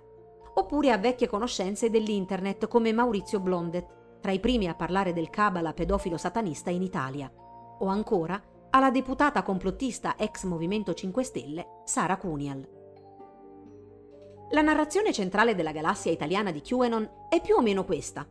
Oppure 0.55 0.93
a 0.93 0.99
vecchie 0.99 1.27
conoscenze 1.27 1.89
dell'internet 1.89 2.69
come 2.69 2.93
Maurizio 2.93 3.41
Blondet, 3.41 4.21
tra 4.21 4.31
i 4.31 4.41
primi 4.41 4.69
a 4.69 4.75
parlare 4.75 5.15
del 5.15 5.31
cabala 5.31 5.73
pedofilo 5.73 6.19
satanista 6.19 6.69
in 6.69 6.83
Italia. 6.83 7.33
O 7.79 7.87
ancora 7.87 8.41
alla 8.69 8.91
deputata 8.91 9.43
complottista 9.43 10.17
ex 10.19 10.45
Movimento 10.45 10.93
5 10.93 11.25
Stelle 11.25 11.67
Sara 11.85 12.19
Cunial. 12.19 12.69
La 14.51 14.61
narrazione 14.61 15.15
centrale 15.15 15.55
della 15.55 15.73
galassia 15.73 16.13
italiana 16.13 16.51
di 16.51 16.61
QAnon 16.61 17.27
è 17.31 17.41
più 17.41 17.57
o 17.57 17.63
meno 17.63 17.87
questa. 17.87 18.27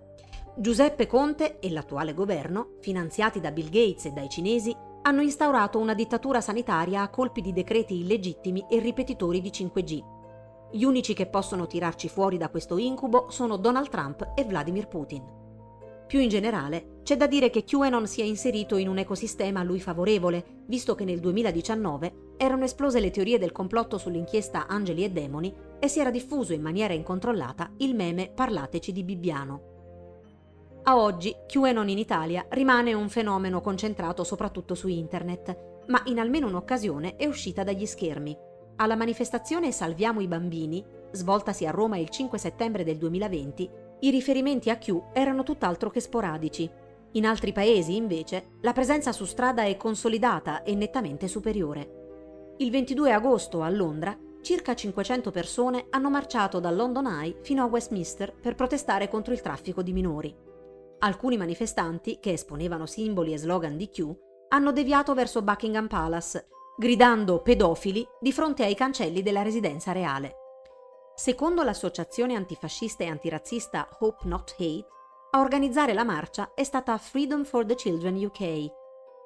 Giuseppe 0.58 1.08
Conte 1.08 1.60
e 1.60 1.72
l'attuale 1.72 2.14
governo, 2.14 2.72
finanziati 2.82 3.40
da 3.40 3.52
Bill 3.52 3.70
Gates 3.70 4.06
e 4.06 4.12
dai 4.12 4.28
cinesi, 4.28 4.76
hanno 5.04 5.22
instaurato 5.22 5.80
una 5.80 5.94
dittatura 5.94 6.42
sanitaria 6.42 7.02
a 7.02 7.10
colpi 7.10 7.40
di 7.40 7.54
decreti 7.54 8.00
illegittimi 8.02 8.66
e 8.70 8.80
ripetitori 8.80 9.40
di 9.40 9.50
5G. 9.50 10.04
Gli 10.74 10.84
unici 10.84 11.14
che 11.14 11.28
possono 11.28 11.68
tirarci 11.68 12.10
fuori 12.10 12.38
da 12.38 12.50
questo 12.50 12.78
incubo 12.78 13.28
sono 13.30 13.56
Donald 13.56 13.88
Trump 13.88 14.34
e 14.36 14.44
Vladimir 14.44 14.88
Putin. 14.88 15.24
Più 16.06 16.20
in 16.20 16.28
generale, 16.28 17.00
c'è 17.04 17.16
da 17.16 17.28
dire 17.28 17.50
che 17.50 17.64
QAnon 17.64 18.06
si 18.06 18.20
è 18.20 18.26
inserito 18.26 18.76
in 18.76 18.90
un 18.90 18.98
ecosistema 18.98 19.62
a 19.62 19.64
lui 19.64 19.80
favorevole, 19.80 20.64
visto 20.66 20.96
che 20.96 21.06
nel 21.06 21.22
2019 21.22 22.34
erano 22.36 22.66
esplose 22.66 23.00
le 23.00 23.10
teorie 23.10 23.40
del 23.40 23.54
complotto 23.54 23.98
sull'inchiesta 23.98 24.68
Angeli 24.68 25.06
e 25.06 25.12
Demoni 25.12 25.56
e 25.80 25.88
si 25.88 26.02
era 26.02 26.12
diffuso 26.12 26.52
in 26.52 26.62
maniera 26.62 26.94
incontrollata 26.94 27.72
il 27.78 27.96
meme 27.96 28.30
Parlateci 28.36 28.92
di 28.92 29.04
Bibbiano. 29.06 29.71
A 30.84 30.98
oggi 30.98 31.36
QAnon 31.46 31.90
in 31.90 32.00
Italia 32.00 32.44
rimane 32.50 32.94
un 32.94 33.08
fenomeno 33.08 33.62
concentrato 33.62 34.24
soprattutto 34.24 34.74
su 34.74 34.88
internet, 34.88 35.84
ma 35.88 36.02
in 36.06 36.18
almeno 36.18 36.48
un'occasione 36.48 37.18
è 37.18 37.28
uscita 37.28 37.64
dagli 37.64 37.86
schermi. 37.86 38.36
Alla 38.78 38.96
manifestazione 38.96 39.72
Salviamo 39.72 40.22
i 40.22 40.28
bambini, 40.28 40.84
svoltasi 41.12 41.68
a 41.68 41.72
Roma 41.72 41.98
il 41.98 42.10
5 42.10 42.40
settembre 42.40 42.84
del 42.84 42.98
2020, 42.98 43.70
i 44.00 44.10
riferimenti 44.10 44.72
a 44.72 44.78
Q 44.78 45.12
erano 45.14 45.44
tutt'altro 45.44 45.92
che 45.92 46.00
sporadici. 46.00 46.68
In 47.12 47.28
altri 47.28 47.52
paesi, 47.52 47.96
invece, 47.96 48.54
la 48.62 48.74
presenza 48.74 49.12
su 49.12 49.26
strada 49.26 49.64
è 49.64 49.78
consolidata 49.78 50.64
e 50.64 50.74
nettamente 50.74 51.28
superiore. 51.28 52.56
Il 52.58 52.72
22 52.72 53.12
agosto 53.12 53.62
a 53.62 53.70
Londra 53.70 54.18
circa 54.42 54.74
500 54.74 55.30
persone 55.30 55.86
hanno 55.92 56.10
marciato 56.10 56.60
da 56.60 56.72
London 56.72 57.06
Eye 57.06 57.38
fino 57.42 57.62
a 57.62 57.68
Westminster 57.68 58.34
per 58.34 58.56
protestare 58.56 59.08
contro 59.08 59.32
il 59.32 59.42
traffico 59.42 59.84
di 59.84 59.94
minori. 59.94 60.50
Alcuni 61.04 61.36
manifestanti, 61.36 62.20
che 62.20 62.34
esponevano 62.34 62.86
simboli 62.86 63.34
e 63.34 63.38
slogan 63.40 63.76
di 63.76 63.90
Q, 63.90 64.16
hanno 64.50 64.72
deviato 64.72 65.16
verso 65.16 65.42
Buckingham 65.42 65.88
Palace, 65.88 66.48
gridando 66.78 67.42
pedofili 67.42 68.08
di 68.20 68.32
fronte 68.32 68.64
ai 68.64 68.76
cancelli 68.76 69.24
della 69.24 69.42
residenza 69.42 69.94
reale. 69.94 70.36
Secondo 71.16 71.64
l'associazione 71.64 72.36
antifascista 72.36 73.04
e 73.04 73.08
antirazzista 73.08 73.90
Hope 74.00 74.28
Not 74.28 74.56
Hate, 74.60 74.86
a 75.32 75.40
organizzare 75.40 75.94
la 75.94 76.04
marcia 76.04 76.52
è 76.54 76.64
stata 76.64 76.96
Freedom 77.00 77.46
for 77.46 77.66
the 77.66 77.74
Children 77.74 78.24
UK, 78.24 78.72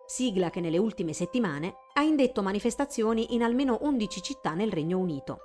sigla 0.05 0.49
che 0.49 0.61
nelle 0.61 0.77
ultime 0.77 1.11
settimane 1.11 1.75
ha 1.93 2.01
indetto 2.03 2.41
manifestazioni 2.41 3.33
in 3.33 3.43
almeno 3.43 3.79
11 3.81 4.21
città 4.21 4.53
nel 4.53 4.71
Regno 4.71 4.97
Unito. 4.97 5.39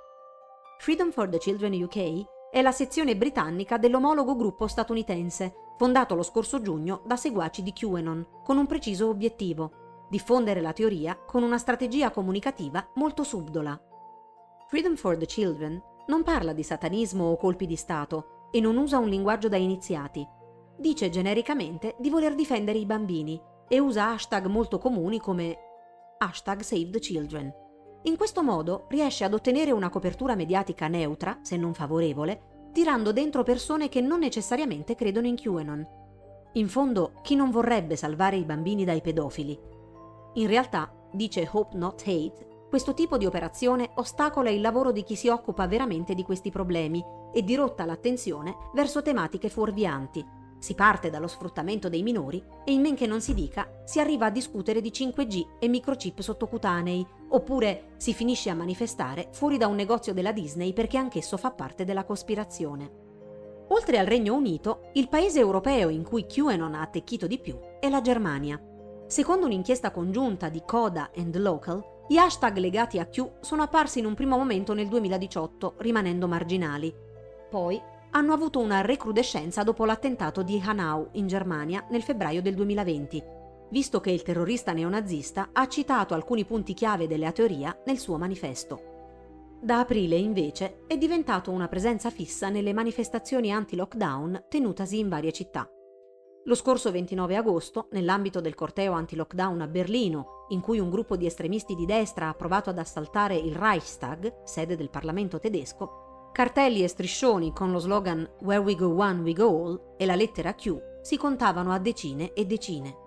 Freedom 0.77 1.11
for 1.11 1.27
the 1.27 1.39
Children 1.39 1.73
UK 1.83 2.25
è 2.51 2.61
la 2.61 2.71
sezione 2.71 3.17
britannica 3.17 3.77
dell'omologo 3.77 4.35
gruppo 4.35 4.67
statunitense, 4.67 5.53
fondato 5.81 6.13
lo 6.13 6.21
scorso 6.21 6.61
giugno 6.61 7.01
da 7.07 7.15
seguaci 7.15 7.63
di 7.63 7.73
QAnon, 7.73 8.41
con 8.43 8.59
un 8.59 8.67
preciso 8.67 9.09
obiettivo, 9.09 10.05
diffondere 10.11 10.61
la 10.61 10.73
teoria 10.73 11.17
con 11.17 11.41
una 11.41 11.57
strategia 11.57 12.11
comunicativa 12.11 12.87
molto 12.97 13.23
subdola. 13.23 13.81
Freedom 14.67 14.95
for 14.95 15.17
the 15.17 15.25
Children 15.25 15.81
non 16.05 16.21
parla 16.21 16.53
di 16.53 16.61
satanismo 16.61 17.31
o 17.31 17.35
colpi 17.35 17.65
di 17.65 17.75
Stato 17.75 18.49
e 18.51 18.59
non 18.59 18.77
usa 18.77 18.99
un 18.99 19.09
linguaggio 19.09 19.49
da 19.49 19.57
iniziati. 19.57 20.23
Dice 20.77 21.09
genericamente 21.09 21.95
di 21.97 22.11
voler 22.11 22.35
difendere 22.35 22.77
i 22.77 22.85
bambini 22.85 23.41
e 23.67 23.79
usa 23.79 24.11
hashtag 24.11 24.45
molto 24.45 24.77
comuni 24.77 25.19
come 25.19 25.57
hashtag 26.19 26.59
Save 26.59 26.91
the 26.91 26.99
Children. 26.99 27.51
In 28.03 28.17
questo 28.17 28.43
modo 28.43 28.85
riesce 28.89 29.23
ad 29.23 29.33
ottenere 29.33 29.71
una 29.71 29.89
copertura 29.89 30.35
mediatica 30.35 30.87
neutra, 30.87 31.39
se 31.41 31.57
non 31.57 31.73
favorevole, 31.73 32.60
tirando 32.71 33.11
dentro 33.11 33.43
persone 33.43 33.89
che 33.89 34.01
non 34.01 34.19
necessariamente 34.19 34.95
credono 34.95 35.27
in 35.27 35.35
QAnon. 35.35 35.87
In 36.53 36.67
fondo, 36.67 37.13
chi 37.21 37.35
non 37.35 37.49
vorrebbe 37.49 37.95
salvare 37.95 38.35
i 38.35 38.43
bambini 38.43 38.83
dai 38.83 39.01
pedofili? 39.01 39.57
In 40.33 40.47
realtà, 40.47 40.91
dice 41.11 41.47
Hope 41.51 41.77
Not 41.77 42.01
Hate, 42.01 42.49
questo 42.69 42.93
tipo 42.93 43.17
di 43.17 43.25
operazione 43.25 43.91
ostacola 43.95 44.49
il 44.49 44.61
lavoro 44.61 44.93
di 44.93 45.03
chi 45.03 45.15
si 45.15 45.27
occupa 45.27 45.67
veramente 45.67 46.13
di 46.13 46.23
questi 46.23 46.51
problemi 46.51 47.03
e 47.33 47.43
dirotta 47.43 47.83
l'attenzione 47.83 48.55
verso 48.73 49.01
tematiche 49.01 49.49
fuorvianti. 49.49 50.25
Si 50.57 50.73
parte 50.73 51.09
dallo 51.09 51.27
sfruttamento 51.27 51.89
dei 51.89 52.03
minori 52.03 52.41
e 52.63 52.71
in 52.71 52.81
men 52.81 52.95
che 52.95 53.07
non 53.07 53.19
si 53.19 53.33
dica 53.33 53.67
si 53.83 53.99
arriva 53.99 54.27
a 54.27 54.29
discutere 54.29 54.79
di 54.79 54.89
5G 54.89 55.57
e 55.59 55.67
microchip 55.67 56.21
sottocutanei, 56.21 57.05
oppure 57.31 57.93
si 57.97 58.13
finisce 58.13 58.49
a 58.49 58.55
manifestare 58.55 59.29
fuori 59.31 59.57
da 59.57 59.67
un 59.67 59.75
negozio 59.75 60.13
della 60.13 60.31
Disney 60.31 60.73
perché 60.73 60.97
anch'esso 60.97 61.37
fa 61.37 61.51
parte 61.51 61.83
della 61.83 62.05
cospirazione. 62.05 63.09
Oltre 63.69 63.97
al 63.97 64.05
Regno 64.05 64.35
Unito, 64.35 64.89
il 64.93 65.07
paese 65.07 65.39
europeo 65.39 65.89
in 65.89 66.03
cui 66.03 66.25
QAnon 66.25 66.75
ha 66.75 66.81
attecchito 66.81 67.27
di 67.27 67.39
più 67.39 67.57
è 67.79 67.89
la 67.89 68.01
Germania. 68.01 68.61
Secondo 69.07 69.45
un'inchiesta 69.45 69.91
congiunta 69.91 70.49
di 70.49 70.61
Coda 70.65 71.11
and 71.15 71.35
Local, 71.37 71.81
gli 72.07 72.17
hashtag 72.17 72.57
legati 72.57 72.99
a 72.99 73.05
Q 73.05 73.39
sono 73.39 73.63
apparsi 73.63 73.99
in 73.99 74.05
un 74.05 74.13
primo 74.13 74.37
momento 74.37 74.73
nel 74.73 74.87
2018, 74.87 75.75
rimanendo 75.77 76.27
marginali. 76.27 76.93
Poi 77.49 77.81
hanno 78.11 78.33
avuto 78.33 78.59
una 78.59 78.81
recrudescenza 78.81 79.63
dopo 79.63 79.85
l'attentato 79.85 80.43
di 80.43 80.61
Hanau 80.63 81.07
in 81.13 81.27
Germania 81.27 81.85
nel 81.89 82.01
febbraio 82.01 82.41
del 82.41 82.55
2020, 82.55 83.23
visto 83.71 83.99
che 83.99 84.11
il 84.11 84.21
terrorista 84.21 84.73
neonazista 84.73 85.49
ha 85.51 85.67
citato 85.67 86.13
alcuni 86.13 86.45
punti 86.45 86.73
chiave 86.73 87.07
della 87.07 87.31
teoria 87.31 87.75
nel 87.85 87.97
suo 87.97 88.17
manifesto. 88.17 88.89
Da 89.61 89.79
aprile, 89.79 90.15
invece, 90.15 90.85
è 90.87 90.97
diventato 90.97 91.51
una 91.51 91.67
presenza 91.67 92.09
fissa 92.09 92.49
nelle 92.49 92.73
manifestazioni 92.73 93.51
anti-lockdown 93.51 94.45
tenutasi 94.49 94.99
in 94.99 95.07
varie 95.07 95.31
città. 95.31 95.69
Lo 96.45 96.55
scorso 96.55 96.89
29 96.91 97.35
agosto, 97.35 97.87
nell'ambito 97.91 98.41
del 98.41 98.55
corteo 98.55 98.93
anti-lockdown 98.93 99.61
a 99.61 99.67
Berlino, 99.67 100.47
in 100.49 100.59
cui 100.61 100.79
un 100.79 100.89
gruppo 100.89 101.15
di 101.15 101.27
estremisti 101.27 101.75
di 101.75 101.85
destra 101.85 102.29
ha 102.29 102.33
provato 102.33 102.71
ad 102.71 102.79
assaltare 102.79 103.35
il 103.35 103.53
Reichstag, 103.53 104.41
sede 104.43 104.75
del 104.75 104.89
Parlamento 104.89 105.37
tedesco, 105.37 106.29
cartelli 106.33 106.83
e 106.83 106.87
striscioni 106.87 107.53
con 107.53 107.71
lo 107.71 107.77
slogan 107.77 108.27
Where 108.39 108.63
we 108.63 108.75
go 108.75 108.87
one, 108.87 109.21
we 109.21 109.33
go 109.33 109.45
all 109.47 109.95
e 109.97 110.05
la 110.07 110.15
lettera 110.15 110.55
Q 110.55 110.75
si 111.03 111.17
contavano 111.17 111.71
a 111.71 111.77
decine 111.77 112.33
e 112.33 112.45
decine. 112.45 113.00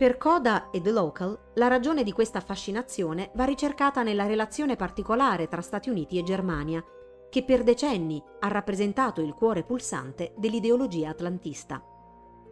Per 0.00 0.16
Coda 0.16 0.70
e 0.70 0.80
The 0.80 0.92
Local, 0.92 1.38
la 1.56 1.66
ragione 1.66 2.02
di 2.02 2.12
questa 2.12 2.40
fascinazione 2.40 3.32
va 3.34 3.44
ricercata 3.44 4.02
nella 4.02 4.24
relazione 4.24 4.74
particolare 4.74 5.46
tra 5.46 5.60
Stati 5.60 5.90
Uniti 5.90 6.18
e 6.18 6.22
Germania, 6.22 6.82
che 7.28 7.44
per 7.44 7.62
decenni 7.62 8.18
ha 8.38 8.48
rappresentato 8.48 9.20
il 9.20 9.34
cuore 9.34 9.62
pulsante 9.62 10.32
dell'ideologia 10.38 11.10
atlantista. 11.10 11.84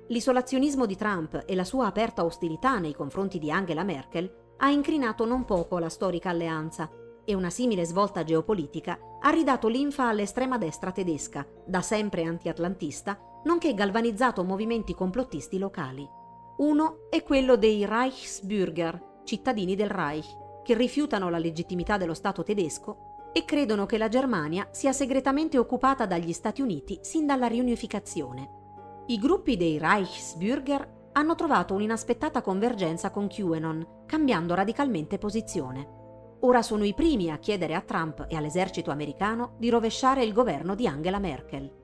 L'isolazionismo 0.09 0.85
di 0.85 0.95
Trump 0.95 1.45
e 1.47 1.55
la 1.55 1.65
sua 1.65 1.87
aperta 1.87 2.23
ostilità 2.23 2.79
nei 2.79 2.95
confronti 2.95 3.39
di 3.39 3.51
Angela 3.51 3.83
Merkel 3.83 4.31
ha 4.59 4.69
incrinato 4.69 5.25
non 5.25 5.47
poco 5.47 5.79
la 5.79 5.89
storica 5.89 6.29
alleanza 6.29 6.91
e 7.25 7.33
una 7.33 7.49
simile 7.49 7.87
svolta 7.87 8.25
geopolitica 8.25 8.99
ha 9.23 9.31
ridato 9.31 9.69
linfa 9.69 10.07
all'estrema 10.07 10.59
destra 10.59 10.93
tedesca, 10.93 11.47
da 11.65 11.81
sempre 11.81 12.25
anti-atlantista, 12.25 13.19
nonché 13.45 13.73
galvanizzato 13.73 14.45
movimenti 14.45 14.93
complottisti 14.95 15.57
locali. 15.57 16.18
Uno 16.59 17.07
è 17.09 17.23
quello 17.23 17.57
dei 17.57 17.87
Reichsbürger, 17.87 19.23
cittadini 19.23 19.77
del 19.77 19.91
Reich, 19.91 20.63
che 20.65 20.75
rifiutano 20.75 21.31
la 21.31 21.39
legittimità 21.39 21.97
dello 21.97 22.15
Stato 22.15 22.43
tedesco 22.43 23.31
e 23.33 23.45
credono 23.45 23.87
che 23.87 23.97
la 23.97 24.09
Germania 24.09 24.67
sia 24.73 24.93
segretamente 24.93 25.57
occupata 25.57 26.05
dagli 26.05 26.33
Stati 26.33 26.61
Uniti 26.61 26.99
sin 27.01 27.27
dalla 27.27 27.47
riunificazione. 27.47 29.05
I 29.07 29.19
gruppi 29.19 29.57
dei 29.57 29.79
Reichsbürger 29.79 30.89
hanno 31.13 31.37
trovato 31.37 31.75
un'inaspettata 31.75 32.43
convergenza 32.43 33.11
con 33.11 33.29
QAnon, 33.29 34.05
cambiando 34.07 34.55
radicalmente 34.55 35.17
posizione. 35.19 36.37
Ora 36.41 36.63
sono 36.63 36.83
i 36.83 36.93
primi 36.93 37.31
a 37.31 37.39
chiedere 37.39 37.77
a 37.77 37.83
Trump 37.83 38.27
e 38.29 38.35
all'esercito 38.35 38.91
americano 38.91 39.55
di 39.59 39.71
rovesciare 39.71 40.25
il 40.25 40.33
governo 40.33 40.75
di 40.75 40.89
Angela 40.89 41.21
Merkel. 41.21 41.78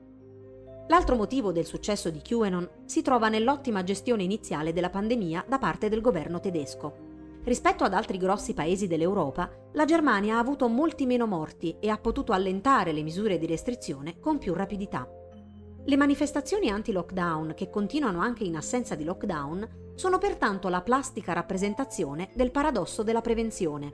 L'altro 0.87 1.15
motivo 1.15 1.51
del 1.51 1.65
successo 1.65 2.11
di 2.11 2.21
QAnon 2.21 2.69
si 2.85 3.01
trova 3.01 3.27
nell'ottima 3.27 3.83
gestione 3.83 4.21
iniziale 4.21 4.71
della 4.71 4.91
pandemia 4.91 5.45
da 5.47 5.57
parte 5.57 5.89
del 5.89 6.01
governo 6.01 6.39
tedesco. 6.39 7.13
Rispetto 7.43 7.83
ad 7.83 7.93
altri 7.93 8.17
grossi 8.17 8.53
paesi 8.53 8.85
dell'Europa, 8.85 9.49
la 9.73 9.85
Germania 9.85 10.35
ha 10.35 10.39
avuto 10.39 10.67
molti 10.67 11.05
meno 11.05 11.25
morti 11.25 11.77
e 11.79 11.89
ha 11.89 11.97
potuto 11.97 12.33
allentare 12.33 12.91
le 12.91 13.01
misure 13.01 13.39
di 13.39 13.47
restrizione 13.47 14.19
con 14.19 14.37
più 14.37 14.53
rapidità. 14.53 15.07
Le 15.87 15.95
manifestazioni 15.97 16.69
anti-lockdown, 16.69 17.53
che 17.55 17.69
continuano 17.69 18.19
anche 18.19 18.43
in 18.43 18.55
assenza 18.55 18.95
di 18.95 19.03
lockdown, 19.03 19.93
sono 19.95 20.17
pertanto 20.17 20.69
la 20.69 20.81
plastica 20.81 21.33
rappresentazione 21.33 22.29
del 22.33 22.51
paradosso 22.51 23.03
della 23.03 23.21
prevenzione. 23.21 23.93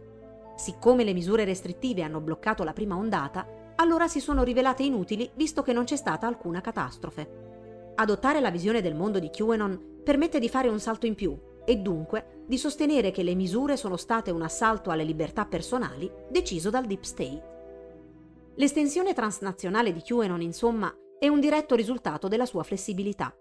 Siccome 0.55 1.03
le 1.03 1.13
misure 1.13 1.45
restrittive 1.45 2.03
hanno 2.03 2.21
bloccato 2.21 2.63
la 2.63 2.73
prima 2.73 2.95
ondata, 2.95 3.45
allora 3.81 4.07
si 4.07 4.19
sono 4.19 4.43
rivelate 4.43 4.83
inutili 4.83 5.29
visto 5.33 5.63
che 5.63 5.73
non 5.73 5.85
c'è 5.85 5.95
stata 5.95 6.27
alcuna 6.27 6.61
catastrofe. 6.61 7.93
Adottare 7.95 8.39
la 8.39 8.51
visione 8.51 8.79
del 8.79 8.93
mondo 8.93 9.17
di 9.17 9.31
QAnon 9.31 10.01
permette 10.03 10.39
di 10.39 10.49
fare 10.49 10.69
un 10.69 10.79
salto 10.79 11.07
in 11.07 11.15
più 11.15 11.35
e 11.65 11.77
dunque 11.77 12.43
di 12.45 12.59
sostenere 12.59 13.09
che 13.09 13.23
le 13.23 13.33
misure 13.33 13.77
sono 13.77 13.97
state 13.97 14.29
un 14.29 14.43
assalto 14.43 14.91
alle 14.91 15.03
libertà 15.03 15.45
personali 15.45 16.09
deciso 16.29 16.69
dal 16.69 16.85
Deep 16.85 17.01
State. 17.01 17.49
L'estensione 18.55 19.13
transnazionale 19.13 19.91
di 19.91 20.01
QAnon, 20.01 20.41
insomma, 20.41 20.93
è 21.17 21.27
un 21.27 21.39
diretto 21.39 21.73
risultato 21.73 22.27
della 22.27 22.45
sua 22.45 22.63
flessibilità. 22.63 23.35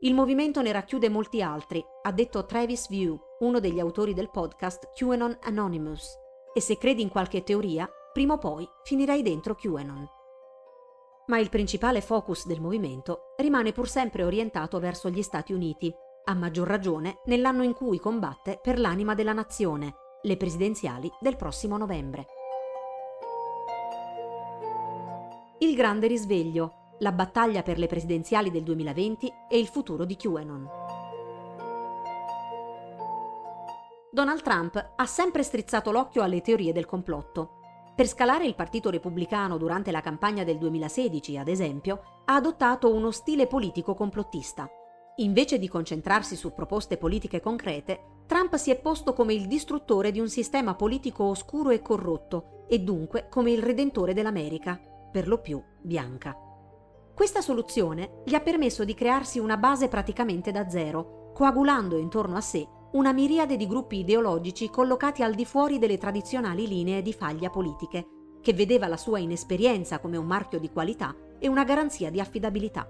Il 0.00 0.14
movimento 0.14 0.62
ne 0.62 0.72
racchiude 0.72 1.08
molti 1.10 1.42
altri, 1.42 1.84
ha 2.02 2.12
detto 2.12 2.46
Travis 2.46 2.88
View, 2.88 3.18
uno 3.40 3.60
degli 3.60 3.80
autori 3.80 4.14
del 4.14 4.30
podcast 4.30 4.92
QAnon 4.94 5.38
Anonymous, 5.42 6.14
e 6.54 6.60
se 6.60 6.78
credi 6.78 7.02
in 7.02 7.08
qualche 7.08 7.42
teoria, 7.42 7.88
prima 8.14 8.34
o 8.34 8.38
poi 8.38 8.66
finirai 8.84 9.22
dentro 9.22 9.56
QAnon. 9.56 10.08
Ma 11.26 11.38
il 11.38 11.48
principale 11.48 12.00
focus 12.00 12.46
del 12.46 12.60
movimento 12.60 13.34
rimane 13.38 13.72
pur 13.72 13.88
sempre 13.88 14.22
orientato 14.22 14.78
verso 14.78 15.10
gli 15.10 15.20
Stati 15.20 15.52
Uniti, 15.52 15.92
a 16.26 16.34
maggior 16.34 16.68
ragione 16.68 17.18
nell'anno 17.24 17.64
in 17.64 17.74
cui 17.74 17.98
combatte 17.98 18.60
per 18.62 18.78
l'anima 18.78 19.14
della 19.14 19.32
nazione, 19.32 19.94
le 20.22 20.36
presidenziali 20.36 21.10
del 21.18 21.34
prossimo 21.34 21.76
novembre. 21.76 22.26
Il 25.58 25.74
grande 25.74 26.06
risveglio, 26.06 26.92
la 27.00 27.10
battaglia 27.10 27.64
per 27.64 27.78
le 27.78 27.88
presidenziali 27.88 28.52
del 28.52 28.62
2020 28.62 29.32
e 29.50 29.58
il 29.58 29.66
futuro 29.66 30.04
di 30.04 30.14
QAnon. 30.14 30.68
Donald 34.12 34.42
Trump 34.42 34.92
ha 34.94 35.06
sempre 35.06 35.42
strizzato 35.42 35.90
l'occhio 35.90 36.22
alle 36.22 36.40
teorie 36.42 36.72
del 36.72 36.86
complotto. 36.86 37.53
Per 37.94 38.08
scalare 38.08 38.44
il 38.44 38.56
Partito 38.56 38.90
Repubblicano 38.90 39.56
durante 39.56 39.92
la 39.92 40.00
campagna 40.00 40.42
del 40.42 40.58
2016, 40.58 41.38
ad 41.38 41.46
esempio, 41.46 42.22
ha 42.24 42.34
adottato 42.34 42.92
uno 42.92 43.12
stile 43.12 43.46
politico 43.46 43.94
complottista. 43.94 44.68
Invece 45.18 45.60
di 45.60 45.68
concentrarsi 45.68 46.34
su 46.34 46.52
proposte 46.52 46.96
politiche 46.96 47.40
concrete, 47.40 48.22
Trump 48.26 48.56
si 48.56 48.72
è 48.72 48.80
posto 48.80 49.12
come 49.12 49.32
il 49.32 49.46
distruttore 49.46 50.10
di 50.10 50.18
un 50.18 50.28
sistema 50.28 50.74
politico 50.74 51.22
oscuro 51.22 51.70
e 51.70 51.82
corrotto 51.82 52.64
e 52.66 52.80
dunque 52.80 53.28
come 53.28 53.52
il 53.52 53.62
redentore 53.62 54.12
dell'America, 54.12 54.80
per 55.12 55.28
lo 55.28 55.38
più 55.38 55.62
bianca. 55.80 56.36
Questa 57.14 57.40
soluzione 57.40 58.22
gli 58.24 58.34
ha 58.34 58.40
permesso 58.40 58.82
di 58.82 58.94
crearsi 58.94 59.38
una 59.38 59.56
base 59.56 59.86
praticamente 59.86 60.50
da 60.50 60.68
zero, 60.68 61.30
coagulando 61.32 61.96
intorno 61.96 62.36
a 62.36 62.40
sé 62.40 62.66
una 62.94 63.12
miriade 63.12 63.56
di 63.56 63.66
gruppi 63.66 63.98
ideologici 63.98 64.70
collocati 64.70 65.24
al 65.24 65.34
di 65.34 65.44
fuori 65.44 65.78
delle 65.78 65.98
tradizionali 65.98 66.68
linee 66.68 67.02
di 67.02 67.12
faglia 67.12 67.50
politiche, 67.50 68.06
che 68.40 68.52
vedeva 68.52 68.86
la 68.86 68.96
sua 68.96 69.18
inesperienza 69.18 69.98
come 69.98 70.16
un 70.16 70.26
marchio 70.26 70.60
di 70.60 70.70
qualità 70.70 71.14
e 71.40 71.48
una 71.48 71.64
garanzia 71.64 72.10
di 72.10 72.20
affidabilità. 72.20 72.88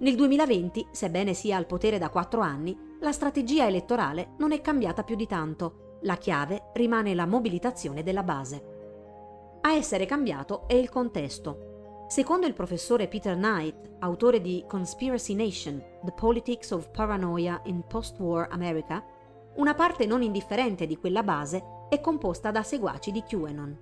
Nel 0.00 0.14
2020, 0.14 0.88
sebbene 0.90 1.32
sia 1.32 1.56
al 1.56 1.66
potere 1.66 1.96
da 1.98 2.10
quattro 2.10 2.42
anni, 2.42 2.76
la 3.00 3.12
strategia 3.12 3.66
elettorale 3.66 4.34
non 4.38 4.52
è 4.52 4.60
cambiata 4.60 5.04
più 5.04 5.16
di 5.16 5.26
tanto. 5.26 5.98
La 6.02 6.16
chiave 6.16 6.70
rimane 6.74 7.14
la 7.14 7.24
mobilitazione 7.24 8.02
della 8.02 8.22
base. 8.22 8.72
A 9.62 9.72
essere 9.72 10.04
cambiato 10.04 10.64
è 10.66 10.74
il 10.74 10.90
contesto, 10.90 11.72
Secondo 12.06 12.46
il 12.46 12.52
professore 12.52 13.08
Peter 13.08 13.34
Knight, 13.34 13.96
autore 14.00 14.40
di 14.40 14.62
Conspiracy 14.68 15.34
Nation, 15.34 15.82
The 16.02 16.12
Politics 16.12 16.70
of 16.70 16.90
Paranoia 16.90 17.60
in 17.64 17.82
Post-War 17.86 18.48
America, 18.50 19.02
una 19.56 19.74
parte 19.74 20.06
non 20.06 20.22
indifferente 20.22 20.86
di 20.86 20.96
quella 20.96 21.22
base 21.22 21.86
è 21.88 22.00
composta 22.00 22.50
da 22.50 22.62
seguaci 22.62 23.12
di 23.12 23.22
QAnon. 23.22 23.78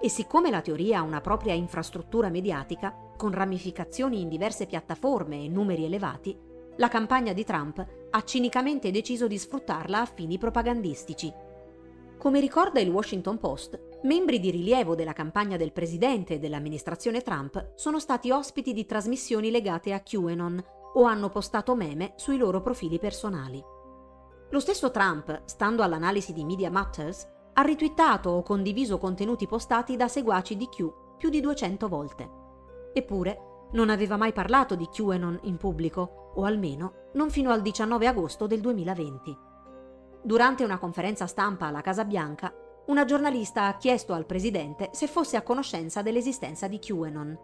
E 0.00 0.08
siccome 0.08 0.50
la 0.50 0.60
teoria 0.60 0.98
ha 0.98 1.02
una 1.02 1.20
propria 1.20 1.52
infrastruttura 1.52 2.28
mediatica, 2.28 2.94
con 3.16 3.30
ramificazioni 3.30 4.20
in 4.20 4.28
diverse 4.28 4.66
piattaforme 4.66 5.44
e 5.44 5.48
numeri 5.48 5.84
elevati, 5.84 6.36
la 6.76 6.88
campagna 6.88 7.32
di 7.34 7.44
Trump 7.44 7.86
ha 8.10 8.24
cinicamente 8.24 8.90
deciso 8.90 9.26
di 9.26 9.36
sfruttarla 9.36 10.00
a 10.00 10.06
fini 10.06 10.38
propagandistici. 10.38 11.32
Come 12.18 12.40
ricorda 12.40 12.80
il 12.80 12.88
Washington 12.88 13.38
Post, 13.38 13.98
membri 14.04 14.40
di 14.40 14.50
rilievo 14.50 14.94
della 14.94 15.12
campagna 15.12 15.56
del 15.56 15.72
presidente 15.72 16.34
e 16.34 16.38
dell'amministrazione 16.38 17.20
Trump 17.20 17.72
sono 17.74 18.00
stati 18.00 18.30
ospiti 18.30 18.72
di 18.72 18.86
trasmissioni 18.86 19.50
legate 19.50 19.92
a 19.92 20.00
QAnon 20.00 20.64
o 20.94 21.02
hanno 21.02 21.28
postato 21.28 21.74
meme 21.74 22.14
sui 22.16 22.38
loro 22.38 22.62
profili 22.62 22.98
personali. 22.98 23.62
Lo 24.52 24.60
stesso 24.60 24.90
Trump, 24.90 25.44
stando 25.46 25.82
all'analisi 25.82 26.34
di 26.34 26.44
Media 26.44 26.70
Matters, 26.70 27.26
ha 27.54 27.62
ritwittato 27.62 28.28
o 28.28 28.42
condiviso 28.42 28.98
contenuti 28.98 29.46
postati 29.46 29.96
da 29.96 30.08
seguaci 30.08 30.58
di 30.58 30.68
Q 30.68 30.92
più 31.16 31.30
di 31.30 31.40
200 31.40 31.88
volte. 31.88 32.30
Eppure 32.92 33.68
non 33.72 33.88
aveva 33.88 34.18
mai 34.18 34.34
parlato 34.34 34.74
di 34.74 34.88
QAnon 34.92 35.40
in 35.44 35.56
pubblico, 35.56 36.32
o 36.34 36.44
almeno 36.44 37.08
non 37.14 37.30
fino 37.30 37.50
al 37.50 37.62
19 37.62 38.06
agosto 38.06 38.46
del 38.46 38.60
2020. 38.60 39.38
Durante 40.22 40.64
una 40.64 40.78
conferenza 40.78 41.26
stampa 41.26 41.68
alla 41.68 41.80
Casa 41.80 42.04
Bianca, 42.04 42.52
una 42.88 43.06
giornalista 43.06 43.68
ha 43.68 43.76
chiesto 43.78 44.12
al 44.12 44.26
presidente 44.26 44.90
se 44.92 45.06
fosse 45.06 45.38
a 45.38 45.42
conoscenza 45.42 46.02
dell'esistenza 46.02 46.68
di 46.68 46.78
QAnon. 46.78 47.38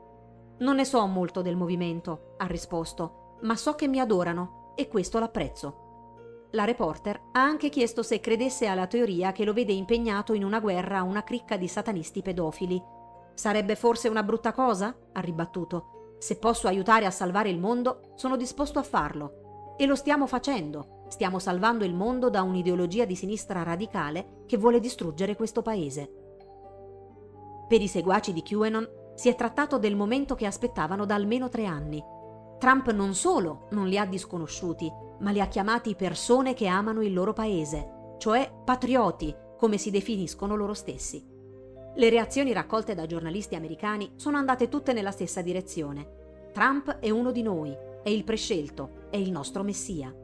Non 0.58 0.76
ne 0.76 0.84
so 0.84 1.06
molto 1.06 1.40
del 1.40 1.56
movimento, 1.56 2.34
ha 2.36 2.44
risposto, 2.44 3.38
ma 3.44 3.56
so 3.56 3.74
che 3.74 3.88
mi 3.88 3.98
adorano 3.98 4.74
e 4.74 4.88
questo 4.88 5.18
l'apprezzo. 5.18 5.86
La 6.52 6.64
reporter 6.64 7.20
ha 7.32 7.42
anche 7.42 7.68
chiesto 7.68 8.02
se 8.02 8.20
credesse 8.20 8.66
alla 8.66 8.86
teoria 8.86 9.32
che 9.32 9.44
lo 9.44 9.52
vede 9.52 9.72
impegnato 9.72 10.32
in 10.32 10.44
una 10.44 10.60
guerra 10.60 10.98
a 10.98 11.02
una 11.02 11.22
cricca 11.22 11.58
di 11.58 11.68
satanisti 11.68 12.22
pedofili. 12.22 12.82
Sarebbe 13.34 13.76
forse 13.76 14.08
una 14.08 14.22
brutta 14.22 14.52
cosa? 14.52 14.96
ha 15.12 15.20
ribattuto. 15.20 16.16
Se 16.18 16.36
posso 16.38 16.66
aiutare 16.66 17.04
a 17.04 17.10
salvare 17.10 17.50
il 17.50 17.58
mondo, 17.58 18.12
sono 18.14 18.36
disposto 18.36 18.78
a 18.78 18.82
farlo. 18.82 19.74
E 19.76 19.84
lo 19.84 19.94
stiamo 19.94 20.26
facendo. 20.26 21.04
Stiamo 21.08 21.38
salvando 21.38 21.84
il 21.84 21.94
mondo 21.94 22.30
da 22.30 22.42
un'ideologia 22.42 23.04
di 23.04 23.14
sinistra 23.14 23.62
radicale 23.62 24.42
che 24.46 24.56
vuole 24.56 24.80
distruggere 24.80 25.36
questo 25.36 25.62
paese. 25.62 26.10
Per 27.68 27.80
i 27.80 27.88
seguaci 27.88 28.32
di 28.32 28.42
QAnon 28.42 28.88
si 29.14 29.28
è 29.28 29.34
trattato 29.34 29.78
del 29.78 29.96
momento 29.96 30.34
che 30.34 30.46
aspettavano 30.46 31.04
da 31.04 31.14
almeno 31.14 31.48
tre 31.48 31.66
anni. 31.66 32.02
Trump 32.58 32.90
non 32.90 33.14
solo 33.14 33.68
non 33.70 33.86
li 33.86 33.98
ha 33.98 34.06
disconosciuti, 34.06 34.90
ma 35.20 35.30
li 35.30 35.40
ha 35.40 35.48
chiamati 35.48 35.94
persone 35.94 36.54
che 36.54 36.66
amano 36.66 37.02
il 37.02 37.12
loro 37.12 37.32
paese, 37.32 38.16
cioè 38.18 38.50
patrioti, 38.64 39.34
come 39.56 39.78
si 39.78 39.90
definiscono 39.90 40.56
loro 40.56 40.74
stessi. 40.74 41.24
Le 41.94 42.08
reazioni 42.10 42.52
raccolte 42.52 42.94
da 42.94 43.06
giornalisti 43.06 43.56
americani 43.56 44.12
sono 44.16 44.36
andate 44.36 44.68
tutte 44.68 44.92
nella 44.92 45.10
stessa 45.10 45.42
direzione. 45.42 46.50
Trump 46.52 46.98
è 46.98 47.10
uno 47.10 47.32
di 47.32 47.42
noi, 47.42 47.76
è 48.02 48.08
il 48.08 48.24
prescelto, 48.24 49.06
è 49.10 49.16
il 49.16 49.30
nostro 49.30 49.62
messia. 49.62 50.14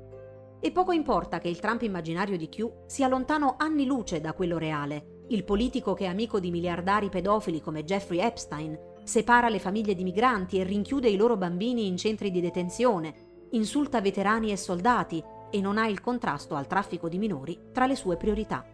E 0.60 0.70
poco 0.70 0.92
importa 0.92 1.40
che 1.40 1.48
il 1.48 1.58
Trump 1.58 1.82
immaginario 1.82 2.36
di 2.36 2.48
Q 2.48 2.86
sia 2.86 3.08
lontano 3.08 3.56
anni 3.58 3.86
luce 3.86 4.20
da 4.20 4.32
quello 4.32 4.56
reale, 4.56 5.22
il 5.28 5.44
politico 5.44 5.94
che 5.94 6.04
è 6.04 6.08
amico 6.08 6.38
di 6.38 6.50
miliardari 6.50 7.08
pedofili 7.08 7.60
come 7.60 7.84
Jeffrey 7.84 8.20
Epstein, 8.20 8.78
separa 9.02 9.48
le 9.48 9.58
famiglie 9.58 9.94
di 9.94 10.04
migranti 10.04 10.58
e 10.58 10.64
rinchiude 10.64 11.08
i 11.08 11.16
loro 11.16 11.36
bambini 11.36 11.86
in 11.86 11.96
centri 11.96 12.30
di 12.30 12.40
detenzione, 12.40 13.23
insulta 13.54 14.00
veterani 14.00 14.52
e 14.52 14.56
soldati 14.56 15.22
e 15.50 15.60
non 15.60 15.78
ha 15.78 15.86
il 15.86 16.00
contrasto 16.00 16.54
al 16.54 16.66
traffico 16.66 17.08
di 17.08 17.18
minori 17.18 17.58
tra 17.72 17.86
le 17.86 17.96
sue 17.96 18.16
priorità. 18.16 18.66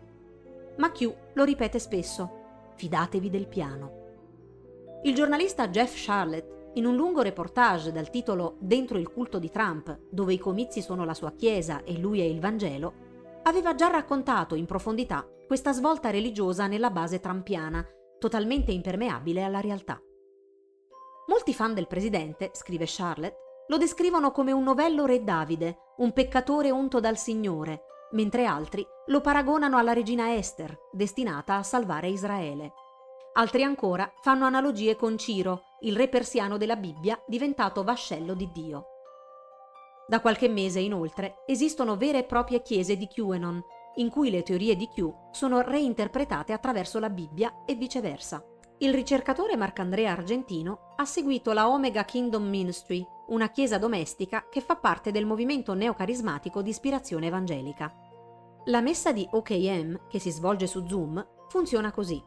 Ma 0.77 0.90
Q 0.90 1.14
lo 1.35 1.45
ripete 1.45 1.79
spesso, 1.79 2.31
fidatevi 2.77 3.29
del 3.29 3.47
piano. 3.47 3.99
Il 5.03 5.14
giornalista 5.14 5.69
Jeff 5.69 5.93
Charlotte, 5.95 6.71
in 6.75 6.87
un 6.87 6.95
lungo 6.95 7.21
reportage 7.21 7.93
dal 7.93 8.11
titolo 8.11 8.57
Dentro 8.59 8.97
il 8.97 9.11
culto 9.11 9.38
di 9.38 9.51
Trump, 9.51 9.99
dove 10.09 10.33
i 10.33 10.38
comizi 10.38 10.81
sono 10.81 11.05
la 11.05 11.14
sua 11.14 11.33
chiesa 11.33 11.83
e 11.85 11.99
lui 11.99 12.21
è 12.21 12.25
il 12.25 12.40
Vangelo, 12.40 12.93
aveva 13.43 13.75
già 13.75 13.88
raccontato 13.88 14.55
in 14.55 14.66
profondità 14.66 15.27
questa 15.47 15.73
svolta 15.73 16.11
religiosa 16.11 16.66
nella 16.66 16.90
base 16.90 17.19
trampiana, 17.19 17.85
totalmente 18.19 18.73
impermeabile 18.73 19.43
alla 19.43 19.61
realtà. 19.61 20.01
Molti 21.27 21.53
fan 21.53 21.75
del 21.75 21.87
presidente, 21.87 22.51
scrive 22.55 22.85
Charlotte, 22.87 23.50
lo 23.71 23.79
descrivono 23.79 24.33
come 24.33 24.51
un 24.51 24.65
novello 24.65 25.07
re 25.07 25.23
Davide, 25.23 25.93
un 25.99 26.13
peccatore 26.13 26.73
unto 26.73 26.99
dal 26.99 27.17
Signore, 27.17 27.85
mentre 28.13 28.45
altri 28.45 28.85
lo 29.07 29.21
paragonano 29.21 29.79
alla 29.79 29.93
regina 29.93 30.35
Esther, 30.35 30.77
destinata 30.91 31.55
a 31.55 31.63
salvare 31.63 32.09
Israele. 32.09 32.73
Altri 33.35 33.63
ancora 33.63 34.13
fanno 34.23 34.45
analogie 34.45 34.97
con 34.97 35.17
Ciro, 35.17 35.63
il 35.83 35.95
re 35.95 36.09
persiano 36.09 36.57
della 36.57 36.75
Bibbia 36.75 37.23
diventato 37.29 37.85
vascello 37.85 38.35
di 38.35 38.51
Dio. 38.51 38.87
Da 40.09 40.21
qualche 40.21 40.49
mese, 40.49 40.81
inoltre, 40.81 41.45
esistono 41.47 41.97
vere 41.97 42.19
e 42.19 42.25
proprie 42.25 42.63
chiese 42.63 42.97
di 42.97 43.07
QAnon, 43.07 43.63
in 43.97 44.11
cui 44.11 44.31
le 44.31 44.43
teorie 44.43 44.75
di 44.75 44.89
Q 44.89 45.09
sono 45.31 45.61
reinterpretate 45.61 46.53
attraverso 46.53 46.99
la 46.99 47.09
Bibbia 47.09 47.63
e 47.65 47.77
viceversa. 47.77 48.45
Il 48.79 48.93
ricercatore 48.95 49.57
Marcandrea 49.57 50.11
Argentino 50.11 50.95
ha 50.97 51.05
seguito 51.05 51.53
la 51.53 51.69
Omega 51.69 52.05
Kingdom 52.05 52.49
Ministry, 52.49 53.07
una 53.31 53.51
chiesa 53.51 53.79
domestica 53.79 54.47
che 54.49 54.61
fa 54.61 54.77
parte 54.77 55.11
del 55.11 55.27
movimento 55.27 55.75
neocarismatico 55.75 56.62
di 56.62 56.71
ispirazione 56.71 57.27
evangelica. 57.27 57.93
La 58.66 58.81
messa 58.81 59.12
di 59.12 59.27
OKM, 59.31 60.09
che 60.09 60.19
si 60.19 60.31
svolge 60.31 60.66
su 60.66 60.87
Zoom, 60.87 61.25
funziona 61.49 61.93
così. 61.93 62.23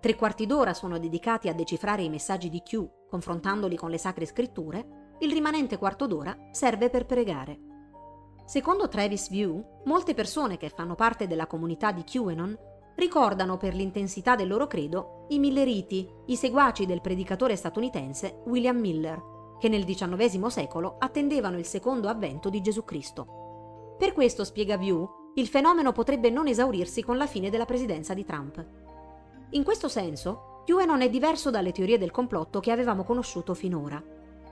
Tre 0.00 0.14
quarti 0.14 0.46
d'ora 0.46 0.74
sono 0.74 0.98
dedicati 0.98 1.48
a 1.48 1.54
decifrare 1.54 2.02
i 2.02 2.08
messaggi 2.08 2.48
di 2.48 2.62
Q, 2.62 3.06
confrontandoli 3.08 3.76
con 3.76 3.90
le 3.90 3.98
sacre 3.98 4.26
scritture, 4.26 5.14
il 5.20 5.32
rimanente 5.32 5.78
quarto 5.78 6.06
d'ora 6.06 6.36
serve 6.50 6.90
per 6.90 7.06
pregare. 7.06 7.58
Secondo 8.46 8.88
Travis 8.88 9.28
View, 9.28 9.82
molte 9.84 10.14
persone 10.14 10.56
che 10.56 10.68
fanno 10.68 10.94
parte 10.94 11.26
della 11.26 11.46
comunità 11.46 11.92
di 11.92 12.04
QAnon 12.04 12.56
ricordano 12.96 13.56
per 13.56 13.74
l'intensità 13.74 14.36
del 14.36 14.48
loro 14.48 14.66
credo 14.66 15.26
i 15.28 15.38
milleriti, 15.38 16.08
i 16.26 16.36
seguaci 16.36 16.86
del 16.86 17.00
predicatore 17.00 17.56
statunitense 17.56 18.42
William 18.46 18.78
Miller, 18.78 19.34
che 19.58 19.68
nel 19.68 19.84
XIX 19.84 20.46
secolo 20.46 20.96
attendevano 20.98 21.58
il 21.58 21.64
secondo 21.64 22.08
avvento 22.08 22.48
di 22.50 22.60
Gesù 22.60 22.84
Cristo. 22.84 23.94
Per 23.98 24.12
questo, 24.12 24.44
spiega 24.44 24.76
View, 24.76 25.32
il 25.36 25.48
fenomeno 25.48 25.92
potrebbe 25.92 26.30
non 26.30 26.46
esaurirsi 26.48 27.02
con 27.02 27.16
la 27.16 27.26
fine 27.26 27.50
della 27.50 27.64
presidenza 27.64 28.14
di 28.14 28.24
Trump. 28.24 28.64
In 29.50 29.64
questo 29.64 29.88
senso, 29.88 30.62
QAnon 30.64 31.02
è 31.02 31.10
diverso 31.10 31.50
dalle 31.50 31.72
teorie 31.72 31.98
del 31.98 32.10
complotto 32.10 32.60
che 32.60 32.70
avevamo 32.70 33.04
conosciuto 33.04 33.54
finora. 33.54 34.02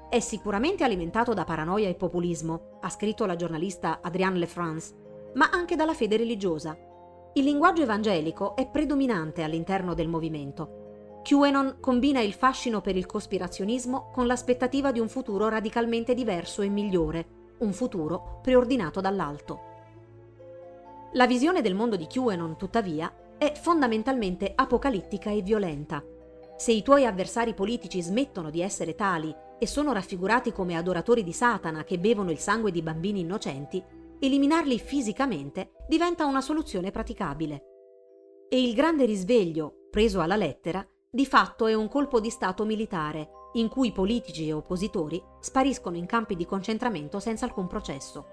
È 0.09 0.21
sicuramente 0.21 0.85
alimentato 0.85 1.35
da 1.35 1.45
paranoia 1.45 1.89
e 1.89 1.95
populismo, 1.95 2.79
ha 2.81 2.89
scritto 2.89 3.27
la 3.27 3.37
giornalista 3.37 4.01
Adrienne 4.01 4.39
Lefrance, 4.39 5.31
ma 5.35 5.51
anche 5.51 5.75
dalla 5.75 5.95
fede 5.95 6.17
religiosa, 6.17 6.77
il 7.37 7.43
linguaggio 7.43 7.83
evangelico 7.83 8.55
è 8.55 8.69
predominante 8.69 9.43
all'interno 9.43 9.95
del 9.95 10.07
movimento. 10.07 10.84
QAnon 11.25 11.79
combina 11.81 12.21
il 12.21 12.35
fascino 12.35 12.83
per 12.83 12.97
il 12.97 13.07
cospirazionismo 13.07 14.11
con 14.13 14.27
l'aspettativa 14.27 14.93
di 14.93 15.01
un 15.01 15.09
futuro 15.09 15.49
radicalmente 15.49 16.13
diverso 16.13 16.61
e 16.61 16.69
migliore, 16.69 17.27
un 17.61 17.73
futuro 17.73 18.41
preordinato 18.43 19.01
dall'alto. 19.01 19.61
La 21.15 21.27
visione 21.27 21.63
del 21.63 21.75
mondo 21.75 21.97
di 21.97 22.07
QAnon, 22.07 22.59
tuttavia, 22.59 23.11
è 23.39 23.55
fondamentalmente 23.55 24.53
apocalittica 24.55 25.31
e 25.31 25.41
violenta. 25.41 26.05
Se 26.59 26.73
i 26.73 26.83
tuoi 26.83 27.07
avversari 27.07 27.55
politici 27.55 28.03
smettono 28.03 28.51
di 28.51 28.61
essere 28.61 28.95
tali 28.95 29.35
e 29.59 29.67
sono 29.67 29.95
raffigurati 29.95 30.53
come 30.53 30.77
adoratori 30.77 31.23
di 31.23 31.33
Satana 31.33 31.85
che 31.85 31.99
bevono 31.99 32.33
il 32.33 32.39
sangue 32.39 32.71
di 32.71 32.83
bambini 32.83 33.21
innocenti, 33.21 33.83
eliminarli 34.21 34.79
fisicamente 34.79 35.71
diventa 35.89 36.27
una 36.27 36.43
soluzione 36.43 36.91
praticabile. 36.91 37.65
E 38.51 38.63
il 38.63 38.75
grande 38.75 39.07
risveglio, 39.07 39.89
preso 39.91 40.21
alla 40.21 40.37
lettera, 40.37 40.87
di 41.15 41.27
fatto 41.27 41.69
è 41.69 41.75
un 41.75 41.87
colpo 41.87 42.19
di 42.19 42.29
Stato 42.29 42.65
militare, 42.65 43.51
in 43.53 43.69
cui 43.69 43.93
politici 43.93 44.49
e 44.49 44.53
oppositori 44.53 45.23
spariscono 45.39 45.97
in 45.97 46.07
campi 46.07 46.35
di 46.35 46.45
concentramento 46.45 47.21
senza 47.21 47.45
alcun 47.45 47.69
processo. 47.69 48.27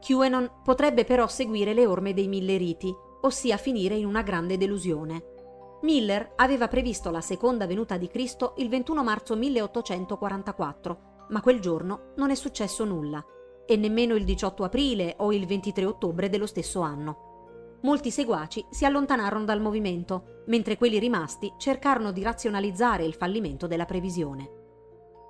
QAnon 0.00 0.62
potrebbe 0.64 1.04
però 1.04 1.28
seguire 1.28 1.72
le 1.72 1.86
orme 1.86 2.14
dei 2.14 2.26
milleriti, 2.26 2.92
ossia 3.20 3.56
finire 3.56 3.94
in 3.94 4.06
una 4.06 4.22
grande 4.22 4.58
delusione. 4.58 5.34
Miller 5.82 6.32
aveva 6.34 6.66
previsto 6.66 7.12
la 7.12 7.20
seconda 7.20 7.64
venuta 7.64 7.96
di 7.96 8.08
Cristo 8.08 8.54
il 8.56 8.68
21 8.70 9.04
marzo 9.04 9.36
1844, 9.36 10.98
ma 11.28 11.40
quel 11.40 11.60
giorno 11.60 12.12
non 12.16 12.30
è 12.30 12.34
successo 12.34 12.84
nulla 12.84 13.24
e 13.64 13.76
nemmeno 13.76 14.16
il 14.16 14.24
18 14.24 14.64
aprile 14.64 15.14
o 15.18 15.32
il 15.32 15.46
23 15.46 15.84
ottobre 15.84 16.28
dello 16.28 16.46
stesso 16.46 16.80
anno. 16.80 17.35
Molti 17.82 18.10
seguaci 18.10 18.64
si 18.70 18.84
allontanarono 18.84 19.44
dal 19.44 19.60
movimento, 19.60 20.42
mentre 20.46 20.76
quelli 20.76 20.98
rimasti 20.98 21.52
cercarono 21.58 22.10
di 22.10 22.22
razionalizzare 22.22 23.04
il 23.04 23.14
fallimento 23.14 23.66
della 23.66 23.84
previsione. 23.84 24.50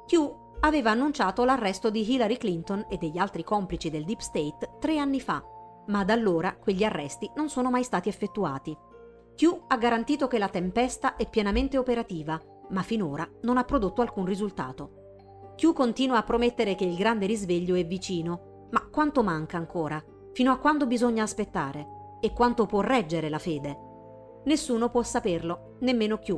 Q 0.06 0.44
aveva 0.61 0.90
annunciato 0.90 1.44
l'arresto 1.44 1.90
di 1.90 2.11
Hillary 2.11 2.37
Clinton 2.37 2.87
e 2.88 2.96
degli 2.96 3.18
altri 3.18 3.44
complici 3.44 3.90
del 3.90 4.04
Deep 4.04 4.20
State 4.20 4.76
tre 4.80 4.98
anni 4.98 5.20
fa, 5.20 5.44
ma 5.88 6.04
da 6.04 6.12
allora 6.14 6.56
quegli 6.56 6.85
arresti 6.85 7.30
non 7.37 7.48
sono 7.48 7.70
mai 7.70 7.82
stati 7.82 8.09
effettuati. 8.09 8.76
Q 9.35 9.64
ha 9.66 9.76
garantito 9.76 10.28
che 10.28 10.38
la 10.38 10.48
tempesta 10.48 11.16
è 11.16 11.28
pienamente 11.28 11.76
operativa, 11.76 12.40
ma 12.70 12.82
finora 12.82 13.28
non 13.42 13.59
ha 13.59 13.64
prodotto 13.64 14.00
alcun 14.00 14.24
risultato. 14.24 15.52
Q 15.56 15.72
continua 15.72 16.18
a 16.18 16.22
promettere 16.22 16.74
che 16.74 16.85
il 16.85 16.96
grande 16.96 17.26
risveglio 17.26 17.74
è 17.74 17.85
vicino, 17.85 18.68
ma 18.70 18.88
quanto 18.88 19.22
manca 19.22 19.56
ancora? 19.56 20.02
Fino 20.32 20.52
a 20.52 20.59
quando 20.59 20.87
bisogna 20.87 21.22
aspettare? 21.22 21.95
E 22.20 22.33
quanto 22.33 22.66
può 22.66 22.81
reggere 22.81 23.29
la 23.29 23.38
fede? 23.38 23.79
Nessuno 24.44 24.88
può 24.90 25.02
saperlo, 25.02 25.76
nemmeno 25.81 26.18
Q. 26.18 26.37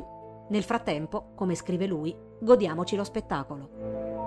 Nel 0.49 0.63
frattempo, 0.63 1.31
come 1.35 1.55
scrive 1.55 1.85
lui, 1.85 2.15
godiamoci 2.39 2.95
lo 2.95 3.03
spettacolo. 3.03 4.18